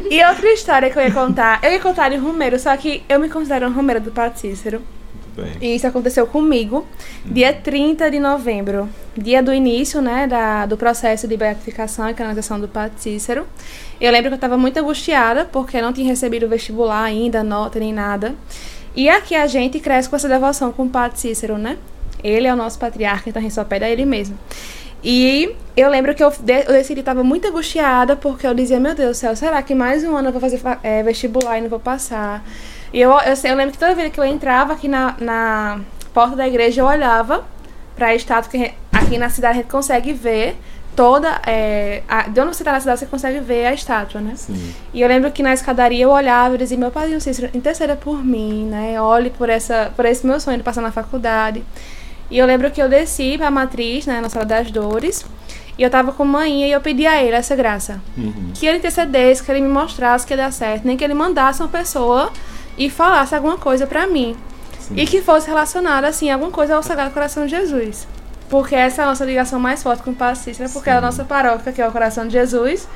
E 0.09 0.23
outra 0.23 0.51
história 0.51 0.89
que 0.89 0.97
eu 0.97 1.03
ia 1.03 1.11
contar, 1.11 1.59
eu 1.63 1.71
ia 1.71 1.79
contar 1.79 2.09
de 2.09 2.17
Romeiro, 2.17 2.57
só 2.59 2.75
que 2.75 3.03
eu 3.07 3.19
me 3.19 3.29
considero 3.29 3.67
um 3.67 3.73
Romeiro 3.73 4.01
do 4.01 4.11
Padre 4.11 4.39
Cícero. 4.39 4.81
Bem. 5.35 5.51
E 5.59 5.75
isso 5.75 5.85
aconteceu 5.85 6.25
comigo 6.25 6.87
dia 7.25 7.51
30 7.51 8.09
de 8.09 8.19
novembro, 8.19 8.87
dia 9.17 9.43
do 9.43 9.53
início, 9.53 10.01
né, 10.01 10.25
da, 10.25 10.65
do 10.65 10.77
processo 10.77 11.27
de 11.27 11.35
beatificação 11.35 12.09
e 12.09 12.13
canonização 12.13 12.59
do 12.59 12.69
Padre 12.69 12.93
Cícero. 12.99 13.45
Eu 13.99 14.11
lembro 14.11 14.29
que 14.29 14.33
eu 14.33 14.37
estava 14.37 14.57
muito 14.57 14.77
angustiada, 14.77 15.43
porque 15.43 15.81
não 15.81 15.91
tinha 15.91 16.07
recebido 16.07 16.45
o 16.45 16.49
vestibular 16.49 17.03
ainda, 17.03 17.43
nota 17.43 17.79
nem 17.79 17.93
nada. 17.93 18.33
E 18.95 19.09
aqui 19.09 19.35
a 19.35 19.45
gente 19.45 19.79
cresce 19.79 20.07
com 20.07 20.15
essa 20.15 20.29
devoção 20.29 20.71
com 20.71 20.83
o 20.83 20.89
Padre 20.89 21.19
Cícero, 21.19 21.57
né? 21.57 21.77
Ele 22.23 22.47
é 22.47 22.53
o 22.53 22.55
nosso 22.55 22.79
patriarca, 22.79 23.29
então 23.29 23.41
a 23.41 23.43
gente 23.43 23.53
só 23.53 23.65
pede 23.65 23.83
a 23.83 23.89
ele 23.89 24.05
mesmo. 24.05 24.37
E 25.03 25.55
eu 25.77 25.89
lembro 25.89 26.15
que 26.15 26.23
eu, 26.23 26.31
de, 26.39 26.61
eu 26.65 26.71
decidi, 26.73 26.99
estava 27.01 27.23
muito 27.23 27.47
angustiada, 27.47 28.15
porque 28.15 28.47
eu 28.47 28.53
dizia, 28.53 28.79
meu 28.79 28.95
Deus 28.95 29.17
do 29.17 29.19
céu, 29.19 29.35
será 29.35 29.61
que 29.61 29.75
mais 29.75 30.03
um 30.03 30.15
ano 30.15 30.29
eu 30.29 30.31
vou 30.31 30.41
fazer 30.41 30.57
fa- 30.57 30.79
eh, 30.83 31.03
vestibular 31.03 31.57
e 31.57 31.61
não 31.61 31.69
vou 31.69 31.79
passar? 31.79 32.43
E 32.91 32.99
eu, 33.01 33.11
eu, 33.19 33.35
sei- 33.35 33.51
eu 33.51 33.55
lembro 33.55 33.73
que 33.73 33.77
toda 33.77 33.93
vez 33.93 34.11
que 34.11 34.19
eu 34.19 34.25
entrava 34.25 34.73
aqui 34.73 34.87
na, 34.87 35.15
na 35.19 35.79
porta 36.13 36.35
da 36.35 36.47
igreja, 36.47 36.81
eu 36.81 36.85
olhava 36.85 37.43
para 37.95 38.07
a 38.07 38.15
estátua, 38.15 38.49
que 38.49 38.73
aqui 38.91 39.17
na 39.17 39.29
cidade 39.29 39.59
a 39.59 39.61
gente 39.61 39.71
consegue 39.71 40.11
ver 40.13 40.55
toda. 40.95 41.39
É, 41.45 42.01
a, 42.07 42.23
de 42.23 42.39
onde 42.39 42.55
você 42.55 42.63
está 42.63 42.71
na 42.71 42.79
cidade, 42.79 42.99
você 42.99 43.05
consegue 43.05 43.39
ver 43.39 43.65
a 43.67 43.73
estátua, 43.73 44.21
né? 44.21 44.33
Sim. 44.35 44.73
E 44.93 45.01
eu 45.01 45.07
lembro 45.07 45.29
que 45.31 45.43
na 45.43 45.53
escadaria 45.53 46.03
eu 46.03 46.09
olhava 46.09 46.55
e 46.55 46.57
dizia, 46.57 46.77
meu 46.77 46.89
padrinho 46.89 47.19
Cícero, 47.21 47.49
interceda 47.53 47.95
por 47.95 48.23
mim, 48.23 48.65
né? 48.65 48.99
Olhe 49.01 49.29
por, 49.29 49.49
essa, 49.49 49.91
por 49.95 50.05
esse 50.05 50.25
meu 50.25 50.39
sonho 50.39 50.57
de 50.57 50.63
passar 50.63 50.81
na 50.81 50.91
faculdade. 50.91 51.63
E 52.29 52.37
eu 52.37 52.45
lembro 52.45 52.71
que 52.71 52.81
eu 52.81 52.89
desci 52.89 53.37
pra 53.37 53.51
matriz, 53.51 54.05
né, 54.05 54.19
na 54.19 54.29
sala 54.29 54.45
das 54.45 54.71
dores, 54.71 55.25
e 55.77 55.83
eu 55.83 55.89
tava 55.89 56.11
com 56.11 56.23
a 56.23 56.25
mãe 56.25 56.63
e 56.63 56.71
eu 56.71 56.81
pedi 56.81 57.05
a 57.05 57.21
ele 57.21 57.35
essa 57.35 57.55
graça. 57.55 58.01
Uhum. 58.17 58.51
Que 58.53 58.65
ele 58.65 58.77
intercedesse, 58.77 59.43
que 59.43 59.51
ele 59.51 59.61
me 59.61 59.67
mostrasse 59.67 60.25
que 60.25 60.33
ia 60.33 60.37
dar 60.37 60.51
certo, 60.51 60.85
nem 60.85 60.95
que 60.95 61.03
ele 61.03 61.13
mandasse 61.13 61.61
uma 61.61 61.67
pessoa 61.67 62.31
e 62.77 62.89
falasse 62.89 63.35
alguma 63.35 63.57
coisa 63.57 63.85
pra 63.85 64.07
mim. 64.07 64.35
Sim. 64.79 64.95
E 64.97 65.05
que 65.05 65.21
fosse 65.21 65.47
relacionada, 65.47 66.07
assim, 66.07 66.29
alguma 66.29 66.51
coisa 66.51 66.75
ao 66.75 66.83
Sagrado 66.83 67.11
Coração 67.11 67.45
de 67.45 67.51
Jesus. 67.51 68.07
Porque 68.49 68.75
essa 68.75 69.01
é 69.01 69.05
a 69.05 69.07
nossa 69.07 69.25
ligação 69.25 69.59
mais 69.59 69.81
forte 69.81 70.03
com 70.03 70.11
o 70.11 70.15
Padre 70.15 70.39
Cícero, 70.39 70.69
porque 70.69 70.89
é 70.89 70.93
a 70.93 71.01
nossa 71.01 71.23
paróquia, 71.23 71.71
que 71.71 71.81
é 71.81 71.87
o 71.87 71.91
Coração 71.91 72.27
de 72.27 72.33
Jesus, 72.33 72.87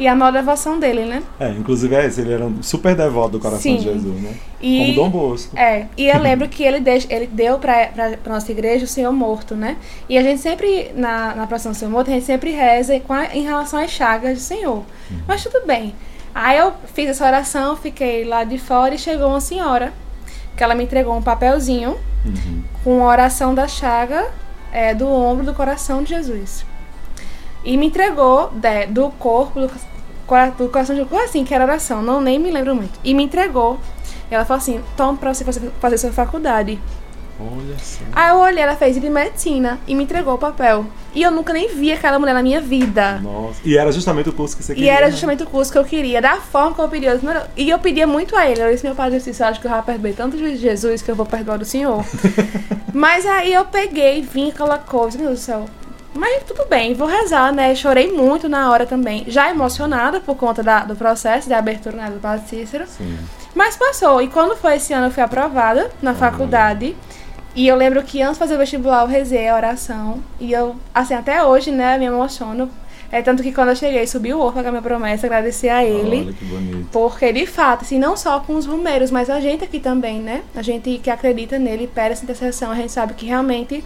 e 0.00 0.08
a 0.08 0.14
maior 0.16 0.32
devoção 0.32 0.80
dele, 0.80 1.04
né? 1.04 1.22
É, 1.38 1.50
inclusive 1.50 1.94
é 1.94 2.06
esse, 2.06 2.20
ele 2.22 2.32
era 2.32 2.44
um 2.44 2.62
super 2.62 2.96
devoto 2.96 3.32
do 3.32 3.38
coração 3.38 3.60
Sim. 3.60 3.76
de 3.76 3.84
Jesus, 3.84 4.20
né? 4.22 4.34
E, 4.60 4.94
Como 4.94 4.94
Dom 4.94 5.10
Bosco. 5.10 5.56
É, 5.58 5.86
e 5.96 6.08
eu 6.08 6.18
lembro 6.22 6.48
que 6.48 6.62
ele, 6.64 6.80
deix, 6.80 7.06
ele 7.10 7.26
deu 7.26 7.58
pra 7.58 7.90
nossa 8.26 8.50
igreja 8.50 8.84
o 8.84 8.88
Senhor 8.88 9.12
Morto, 9.12 9.54
né? 9.54 9.76
E 10.08 10.16
a 10.18 10.22
gente 10.22 10.40
sempre, 10.40 10.90
na, 10.94 11.34
na 11.34 11.46
procissão 11.46 11.72
do 11.72 11.78
Senhor 11.78 11.90
Morto, 11.90 12.10
a 12.10 12.14
gente 12.14 12.24
sempre 12.26 12.50
reza 12.50 12.94
a- 13.08 13.36
em 13.36 13.42
relação 13.42 13.78
às 13.78 13.90
chagas 13.90 14.38
do 14.38 14.40
Senhor. 14.42 14.82
Mas 15.28 15.42
tudo 15.44 15.66
bem. 15.66 15.94
Aí 16.34 16.58
eu 16.58 16.72
fiz 16.94 17.08
essa 17.10 17.26
oração, 17.26 17.76
fiquei 17.76 18.24
lá 18.24 18.42
de 18.44 18.56
fora 18.58 18.94
e 18.94 18.98
chegou 18.98 19.28
uma 19.28 19.40
senhora, 19.40 19.92
que 20.56 20.62
ela 20.64 20.74
me 20.74 20.84
entregou 20.84 21.14
um 21.16 21.22
papelzinho 21.22 21.96
Uhum. 22.24 22.62
com 22.84 23.02
a 23.04 23.06
oração 23.08 23.54
da 23.54 23.66
chaga 23.68 24.28
é, 24.72 24.94
do 24.94 25.08
ombro 25.08 25.44
do 25.44 25.52
coração 25.54 26.02
de 26.02 26.10
Jesus. 26.10 26.64
E 27.64 27.76
me 27.76 27.86
entregou 27.86 28.50
de- 28.54 28.86
do 28.86 29.10
corpo, 29.18 29.60
do, 29.60 29.70
do 30.56 30.68
coração 30.68 30.94
de 30.96 31.06
assim, 31.16 31.44
que 31.44 31.54
era 31.54 31.64
oração, 31.64 32.02
não 32.02 32.20
nem 32.20 32.38
me 32.38 32.50
lembro 32.50 32.74
muito. 32.74 32.98
E 33.04 33.12
me 33.14 33.22
entregou. 33.24 33.78
E 34.30 34.34
ela 34.34 34.44
falou 34.44 34.58
assim: 34.60 34.80
toma 34.96 35.16
pra 35.18 35.34
você 35.34 35.44
fazer, 35.44 35.70
fazer 35.80 35.98
sua 35.98 36.10
faculdade. 36.12 36.78
Olha 37.42 37.74
só. 37.78 38.00
Aí 38.12 38.28
eu 38.30 38.36
olhei, 38.36 38.62
ela 38.62 38.76
fez 38.76 39.00
de 39.00 39.08
medicina 39.08 39.78
e 39.86 39.94
me 39.94 40.04
entregou 40.04 40.34
o 40.34 40.38
papel. 40.38 40.84
E 41.14 41.22
eu 41.22 41.30
nunca 41.30 41.54
nem 41.54 41.74
vi 41.74 41.90
aquela 41.90 42.18
mulher 42.18 42.34
na 42.34 42.42
minha 42.42 42.60
vida. 42.60 43.18
Nossa. 43.22 43.58
E 43.64 43.78
era 43.78 43.90
justamente 43.90 44.28
o 44.28 44.32
curso 44.32 44.54
que 44.56 44.62
você 44.62 44.72
E 44.72 44.76
queria. 44.76 44.92
era 44.92 45.06
né? 45.06 45.12
justamente 45.12 45.42
o 45.42 45.46
curso 45.46 45.72
que 45.72 45.78
eu 45.78 45.84
queria, 45.84 46.20
da 46.20 46.36
forma 46.36 46.74
que 46.74 46.80
eu 46.82 46.88
pedia. 46.88 47.08
Eu 47.10 47.14
disse, 47.18 47.24
"Não, 47.26 47.42
E 47.56 47.70
eu 47.70 47.78
pedia 47.78 48.06
muito 48.06 48.36
a 48.36 48.46
ele. 48.46 48.60
Eu 48.62 48.70
disse, 48.70 48.84
meu 48.84 48.94
padre, 48.94 49.16
eu 49.16 49.20
disse, 49.22 49.42
eu 49.42 49.46
acho 49.46 49.58
que 49.58 49.66
eu 49.66 49.70
já 49.70 49.80
perdoei 49.80 50.12
tanto 50.12 50.36
de 50.36 50.54
Jesus 50.56 51.00
que 51.00 51.10
eu 51.10 51.16
vou 51.16 51.24
perdoar 51.24 51.56
do 51.56 51.64
Senhor. 51.64 52.04
Mas 52.92 53.24
aí 53.24 53.54
eu 53.54 53.64
peguei, 53.64 54.20
vim 54.20 54.50
aquela 54.50 54.76
coisa, 54.76 55.16
meu 55.16 55.28
Deus 55.28 55.40
do 55.40 55.42
céu. 55.42 55.64
Mas 56.14 56.42
tudo 56.44 56.66
bem, 56.68 56.92
vou 56.92 57.06
rezar, 57.06 57.52
né? 57.52 57.74
Chorei 57.74 58.10
muito 58.12 58.48
na 58.48 58.70
hora 58.70 58.84
também. 58.84 59.24
Já 59.28 59.48
emocionada 59.50 60.20
por 60.20 60.34
conta 60.36 60.62
da- 60.62 60.80
do 60.84 60.96
processo 60.96 61.46
de 61.48 61.54
abertura 61.54 61.96
né, 61.96 62.10
do 62.10 62.18
Padre 62.18 62.46
Cícero. 62.48 62.84
Sim. 62.86 63.16
Mas 63.54 63.76
passou. 63.76 64.20
E 64.20 64.28
quando 64.28 64.56
foi 64.56 64.76
esse 64.76 64.92
ano, 64.92 65.06
eu 65.06 65.10
fui 65.10 65.22
aprovada 65.22 65.90
na 66.02 66.14
faculdade. 66.14 66.96
E 67.54 67.66
eu 67.66 67.76
lembro 67.76 68.02
que 68.02 68.20
antes 68.22 68.34
de 68.34 68.38
fazer 68.40 68.54
o 68.54 68.58
vestibular, 68.58 69.02
eu 69.02 69.06
rezei 69.08 69.48
a 69.48 69.54
oração. 69.56 70.18
E 70.40 70.52
eu, 70.52 70.76
assim, 70.94 71.14
até 71.14 71.44
hoje, 71.44 71.70
né, 71.70 71.96
me 71.98 72.04
emociono. 72.06 72.68
É 73.12 73.20
tanto 73.22 73.42
que 73.42 73.50
quando 73.52 73.70
eu 73.70 73.76
cheguei, 73.76 74.06
subi 74.06 74.32
o 74.32 74.38
ovo 74.38 74.52
pagar 74.52 74.70
minha 74.70 74.80
promessa, 74.82 75.26
agradecer 75.26 75.68
a 75.68 75.84
ele. 75.84 76.22
Olha 76.26 76.32
que 76.32 76.44
bonito. 76.44 76.88
Porque, 76.92 77.32
de 77.32 77.44
fato, 77.46 77.82
assim, 77.82 77.98
não 77.98 78.16
só 78.16 78.38
com 78.38 78.54
os 78.54 78.66
rumeiros, 78.66 79.10
mas 79.10 79.28
a 79.28 79.40
gente 79.40 79.64
aqui 79.64 79.80
também, 79.80 80.20
né? 80.20 80.42
A 80.54 80.62
gente 80.62 81.00
que 81.02 81.10
acredita 81.10 81.58
nele, 81.58 81.88
pede 81.92 82.12
essa 82.12 82.22
intercessão, 82.22 82.70
a 82.70 82.76
gente 82.76 82.92
sabe 82.92 83.14
que 83.14 83.26
realmente 83.26 83.82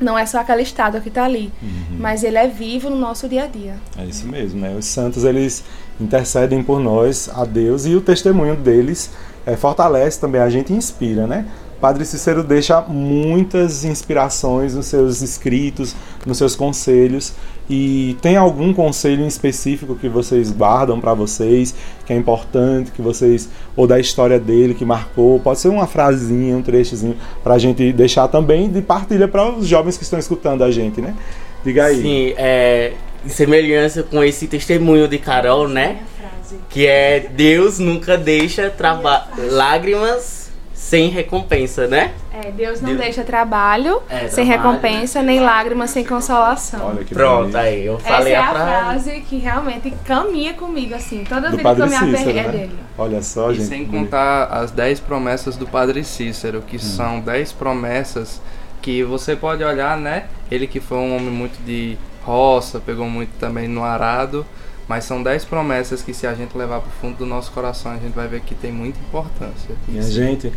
não 0.00 0.18
é 0.18 0.24
só 0.26 0.40
aquela 0.40 0.62
estátua 0.62 1.00
que 1.00 1.10
tá 1.10 1.24
ali. 1.24 1.52
Mas 1.98 2.22
ele 2.22 2.38
é 2.38 2.46
vivo 2.46 2.88
no 2.88 2.96
nosso 2.96 3.28
dia 3.28 3.44
a 3.44 3.46
dia. 3.46 3.74
É 3.96 4.04
isso 4.04 4.26
mesmo, 4.26 4.60
né? 4.60 4.74
Os 4.78 4.86
santos 4.86 5.24
eles 5.24 5.64
intercedem 6.00 6.62
por 6.62 6.80
nós 6.80 7.28
a 7.34 7.44
Deus 7.44 7.86
e 7.86 7.94
o 7.94 8.00
testemunho 8.00 8.56
deles 8.56 9.10
eh, 9.44 9.56
fortalece 9.56 10.20
também 10.20 10.40
a 10.40 10.48
gente 10.48 10.72
inspira, 10.72 11.26
né? 11.26 11.46
Padre 11.80 12.04
Cícero 12.04 12.42
deixa 12.42 12.80
muitas 12.80 13.84
inspirações 13.84 14.74
nos 14.74 14.86
seus 14.86 15.22
escritos, 15.22 15.94
nos 16.26 16.38
seus 16.38 16.56
conselhos. 16.56 17.32
E 17.70 18.16
tem 18.22 18.36
algum 18.36 18.72
conselho 18.72 19.22
em 19.22 19.26
específico 19.26 19.94
que 19.94 20.08
vocês 20.08 20.50
guardam 20.50 20.98
para 21.00 21.12
vocês, 21.12 21.74
que 22.06 22.12
é 22.12 22.16
importante, 22.16 22.90
que 22.90 23.02
vocês 23.02 23.48
ou 23.76 23.86
da 23.86 24.00
história 24.00 24.40
dele 24.40 24.74
que 24.74 24.84
marcou? 24.84 25.38
Pode 25.38 25.60
ser 25.60 25.68
uma 25.68 25.86
frasinha, 25.86 26.56
um 26.56 26.62
trechozinho 26.62 27.16
para 27.44 27.54
a 27.54 27.58
gente 27.58 27.92
deixar 27.92 28.26
também 28.28 28.70
de 28.70 28.80
partilha 28.80 29.28
para 29.28 29.50
os 29.50 29.66
jovens 29.66 29.98
que 29.98 30.02
estão 30.02 30.18
escutando 30.18 30.64
a 30.64 30.70
gente, 30.70 31.00
né? 31.00 31.14
Diga 31.62 31.84
aí. 31.84 32.00
Sim, 32.00 32.34
é, 32.38 32.92
em 33.24 33.28
semelhança 33.28 34.02
com 34.02 34.24
esse 34.24 34.46
testemunho 34.46 35.06
de 35.06 35.18
Carol, 35.18 35.68
né? 35.68 35.98
Que 36.70 36.86
é 36.86 37.20
Deus 37.20 37.78
nunca 37.78 38.16
deixa 38.16 38.72
lágrimas 39.50 40.47
sem 40.78 41.08
recompensa, 41.08 41.88
né? 41.88 42.12
É, 42.32 42.52
Deus 42.52 42.80
não 42.80 42.90
Deus- 42.90 43.00
deixa 43.00 43.24
trabalho 43.24 44.00
É, 44.08 44.28
sem 44.28 44.46
trabalho. 44.46 44.70
recompensa, 44.78 45.20
nem 45.22 45.40
lágrimas 45.40 45.90
sem 45.90 46.04
consolação. 46.04 46.86
Olha 46.86 47.04
que 47.04 47.12
Pronto, 47.12 47.40
bonito. 47.40 47.56
aí 47.56 47.84
eu 47.84 47.96
Essa 47.96 48.08
falei 48.08 48.32
é 48.32 48.36
a 48.36 48.50
frase. 48.50 49.20
que 49.28 49.38
realmente 49.38 49.92
caminha 50.04 50.54
comigo, 50.54 50.94
assim. 50.94 51.24
Toda 51.28 51.50
Do 51.50 51.56
vida 51.56 51.74
que 51.74 51.80
eu 51.82 51.86
me 51.86 51.90
Cícero, 51.92 52.10
aperrei 52.14 52.38
é 52.38 52.42
né? 52.44 52.48
dele. 52.52 52.78
Olha 52.96 53.20
só, 53.22 53.50
E 53.50 53.54
gente. 53.56 53.66
sem 53.66 53.84
contar 53.86 54.44
as 54.44 54.70
10 54.70 55.00
promessas 55.00 55.56
do 55.56 55.66
Padre 55.66 56.04
Cícero, 56.04 56.62
que 56.62 56.78
são 56.78 57.18
10 57.20 57.52
promessas 57.52 58.40
que 58.80 59.02
você 59.02 59.34
pode 59.34 59.64
olhar, 59.64 59.96
né? 59.96 60.26
Ele 60.48 60.68
que 60.68 60.78
foi 60.78 60.98
um 60.98 61.16
homem 61.16 61.30
muito 61.30 61.60
de 61.66 61.98
roça, 62.22 62.78
pegou 62.78 63.06
muito 63.10 63.30
também 63.40 63.66
no 63.66 63.82
arado, 63.82 64.46
mas 64.88 65.04
são 65.04 65.22
10 65.22 65.44
promessas 65.44 66.02
que 66.02 66.14
se 66.14 66.26
a 66.26 66.34
gente 66.34 66.56
levar 66.56 66.80
pro 66.80 66.90
fundo 67.00 67.18
do 67.18 67.26
nosso 67.26 67.52
coração, 67.52 67.92
a 67.92 67.96
gente 67.96 68.14
vai 68.14 68.26
ver 68.28 68.40
que 68.40 68.54
tem 68.54 68.72
muita 68.72 68.98
importância. 68.98 69.74
Minha 69.86 70.00
E 70.00 70.04
se 70.04 70.12
gente, 70.12 70.52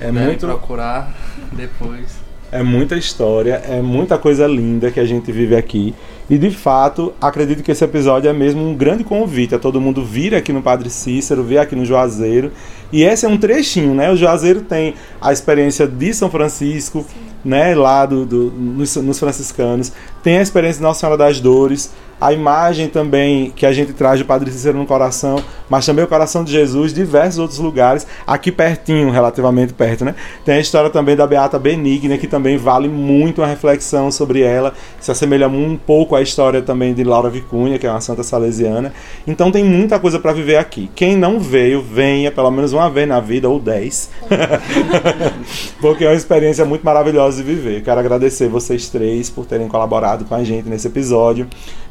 é 0.00 0.10
muito, 0.10 0.46
procurar 0.46 1.14
depois. 1.52 2.16
é 2.50 2.62
muita 2.62 2.96
história, 2.96 3.54
é 3.68 3.80
muita 3.82 4.16
coisa 4.18 4.46
linda 4.46 4.90
que 4.90 4.98
a 5.00 5.04
gente 5.04 5.30
vive 5.30 5.54
aqui. 5.56 5.94
E 6.30 6.38
de 6.38 6.50
fato, 6.50 7.12
acredito 7.20 7.62
que 7.62 7.70
esse 7.70 7.84
episódio 7.84 8.30
é 8.30 8.32
mesmo 8.32 8.66
um 8.66 8.74
grande 8.74 9.04
convite 9.04 9.54
a 9.54 9.58
todo 9.58 9.78
mundo 9.80 10.02
vir 10.02 10.34
aqui 10.34 10.54
no 10.54 10.62
Padre 10.62 10.88
Cícero, 10.88 11.42
vir 11.44 11.58
aqui 11.58 11.76
no 11.76 11.84
Juazeiro. 11.84 12.50
E 12.90 13.02
esse 13.02 13.26
é 13.26 13.28
um 13.28 13.36
trechinho, 13.36 13.92
né? 13.94 14.10
O 14.10 14.16
Juazeiro 14.16 14.62
tem 14.62 14.94
a 15.20 15.32
experiência 15.34 15.86
de 15.86 16.14
São 16.14 16.30
Francisco, 16.30 17.04
né? 17.44 17.74
Lá 17.74 18.06
do, 18.06 18.24
do- 18.24 18.50
nos, 18.50 18.96
nos 18.96 19.18
franciscanos. 19.18 19.92
Tem 20.22 20.38
a 20.38 20.42
experiência 20.42 20.78
de 20.78 20.84
Nossa 20.84 21.00
Senhora 21.00 21.18
das 21.18 21.40
Dores. 21.40 21.92
A 22.24 22.32
imagem 22.32 22.88
também 22.88 23.52
que 23.54 23.66
a 23.66 23.72
gente 23.74 23.92
traz 23.92 24.18
do 24.18 24.24
Padre 24.24 24.50
Cícero 24.50 24.78
no 24.78 24.86
coração, 24.86 25.44
mas 25.68 25.84
também 25.84 26.02
o 26.02 26.08
coração 26.08 26.42
de 26.42 26.50
Jesus, 26.50 26.94
diversos 26.94 27.38
outros 27.38 27.58
lugares, 27.58 28.06
aqui 28.26 28.50
pertinho, 28.50 29.10
relativamente 29.10 29.74
perto, 29.74 30.06
né? 30.06 30.14
Tem 30.42 30.54
a 30.54 30.58
história 30.58 30.88
também 30.88 31.14
da 31.14 31.26
Beata 31.26 31.58
Benigna, 31.58 32.16
que 32.16 32.26
também 32.26 32.56
vale 32.56 32.88
muito 32.88 33.42
uma 33.42 33.46
reflexão 33.46 34.10
sobre 34.10 34.40
ela, 34.40 34.72
se 34.98 35.10
assemelha 35.10 35.48
um 35.48 35.76
pouco 35.76 36.16
à 36.16 36.22
história 36.22 36.62
também 36.62 36.94
de 36.94 37.04
Laura 37.04 37.28
Vicunha, 37.28 37.78
que 37.78 37.86
é 37.86 37.90
uma 37.90 38.00
santa 38.00 38.22
salesiana. 38.22 38.94
Então 39.26 39.52
tem 39.52 39.62
muita 39.62 39.98
coisa 39.98 40.18
para 40.18 40.32
viver 40.32 40.56
aqui. 40.56 40.88
Quem 40.94 41.18
não 41.18 41.38
veio, 41.38 41.82
venha 41.82 42.32
pelo 42.32 42.50
menos 42.50 42.72
uma 42.72 42.88
vez 42.88 43.06
na 43.06 43.20
vida, 43.20 43.50
ou 43.50 43.60
dez. 43.60 44.08
Porque 45.78 46.06
é 46.06 46.08
uma 46.08 46.16
experiência 46.16 46.64
muito 46.64 46.82
maravilhosa 46.86 47.36
de 47.36 47.42
viver. 47.42 47.82
Quero 47.82 48.00
agradecer 48.00 48.48
vocês 48.48 48.88
três 48.88 49.28
por 49.28 49.44
terem 49.44 49.68
colaborado 49.68 50.24
com 50.24 50.34
a 50.34 50.42
gente 50.42 50.70
nesse 50.70 50.86
episódio. 50.86 51.46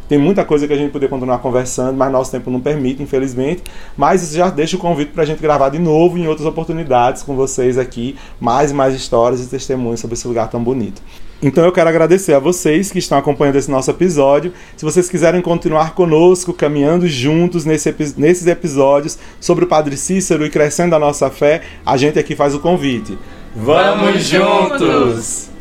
Tem 0.07 0.17
muita 0.17 0.43
coisa 0.43 0.67
que 0.67 0.73
a 0.73 0.77
gente 0.77 0.91
poder 0.91 1.07
continuar 1.07 1.39
conversando, 1.39 1.97
mas 1.97 2.11
nosso 2.11 2.31
tempo 2.31 2.51
não 2.51 2.59
permite, 2.59 3.01
infelizmente. 3.01 3.63
Mas 3.95 4.23
isso 4.23 4.35
já 4.35 4.49
deixa 4.49 4.75
o 4.75 4.79
convite 4.79 5.11
para 5.11 5.23
a 5.23 5.25
gente 5.25 5.41
gravar 5.41 5.69
de 5.69 5.79
novo 5.79 6.17
em 6.17 6.27
outras 6.27 6.47
oportunidades 6.47 7.23
com 7.23 7.35
vocês 7.35 7.77
aqui, 7.77 8.15
mais 8.39 8.71
e 8.71 8.73
mais 8.73 8.93
histórias 8.93 9.43
e 9.43 9.47
testemunhos 9.47 9.99
sobre 9.99 10.15
esse 10.15 10.27
lugar 10.27 10.49
tão 10.49 10.63
bonito. 10.63 11.01
Então 11.41 11.65
eu 11.65 11.73
quero 11.73 11.89
agradecer 11.89 12.33
a 12.33 12.39
vocês 12.39 12.89
que 12.89 12.99
estão 12.99 13.17
acompanhando 13.17 13.57
esse 13.57 13.69
nosso 13.69 13.91
episódio. 13.91 14.53
Se 14.77 14.85
vocês 14.85 15.09
quiserem 15.09 15.41
continuar 15.41 15.93
conosco, 15.93 16.53
caminhando 16.53 17.05
juntos 17.05 17.65
nesse 17.65 17.93
nesses 18.17 18.47
episódios 18.47 19.17
sobre 19.41 19.65
o 19.65 19.67
Padre 19.67 19.97
Cícero 19.97 20.45
e 20.45 20.49
crescendo 20.49 20.95
a 20.95 20.99
nossa 20.99 21.29
fé, 21.29 21.61
a 21.85 21.97
gente 21.97 22.17
aqui 22.17 22.33
faz 22.33 22.55
o 22.55 22.59
convite. 22.59 23.17
Vamos 23.53 24.23
juntos! 24.23 25.52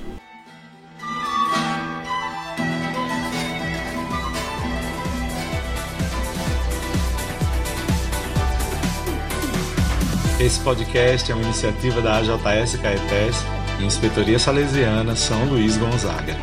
Esse 10.42 10.58
podcast 10.58 11.30
é 11.30 11.34
uma 11.36 11.44
iniciativa 11.44 12.02
da 12.02 12.16
AJS 12.16 12.74
Caetés 12.82 13.36
e 13.78 13.84
Inspetoria 13.84 14.40
Salesiana 14.40 15.14
São 15.14 15.44
Luís 15.44 15.76
Gonzaga. 15.76 16.36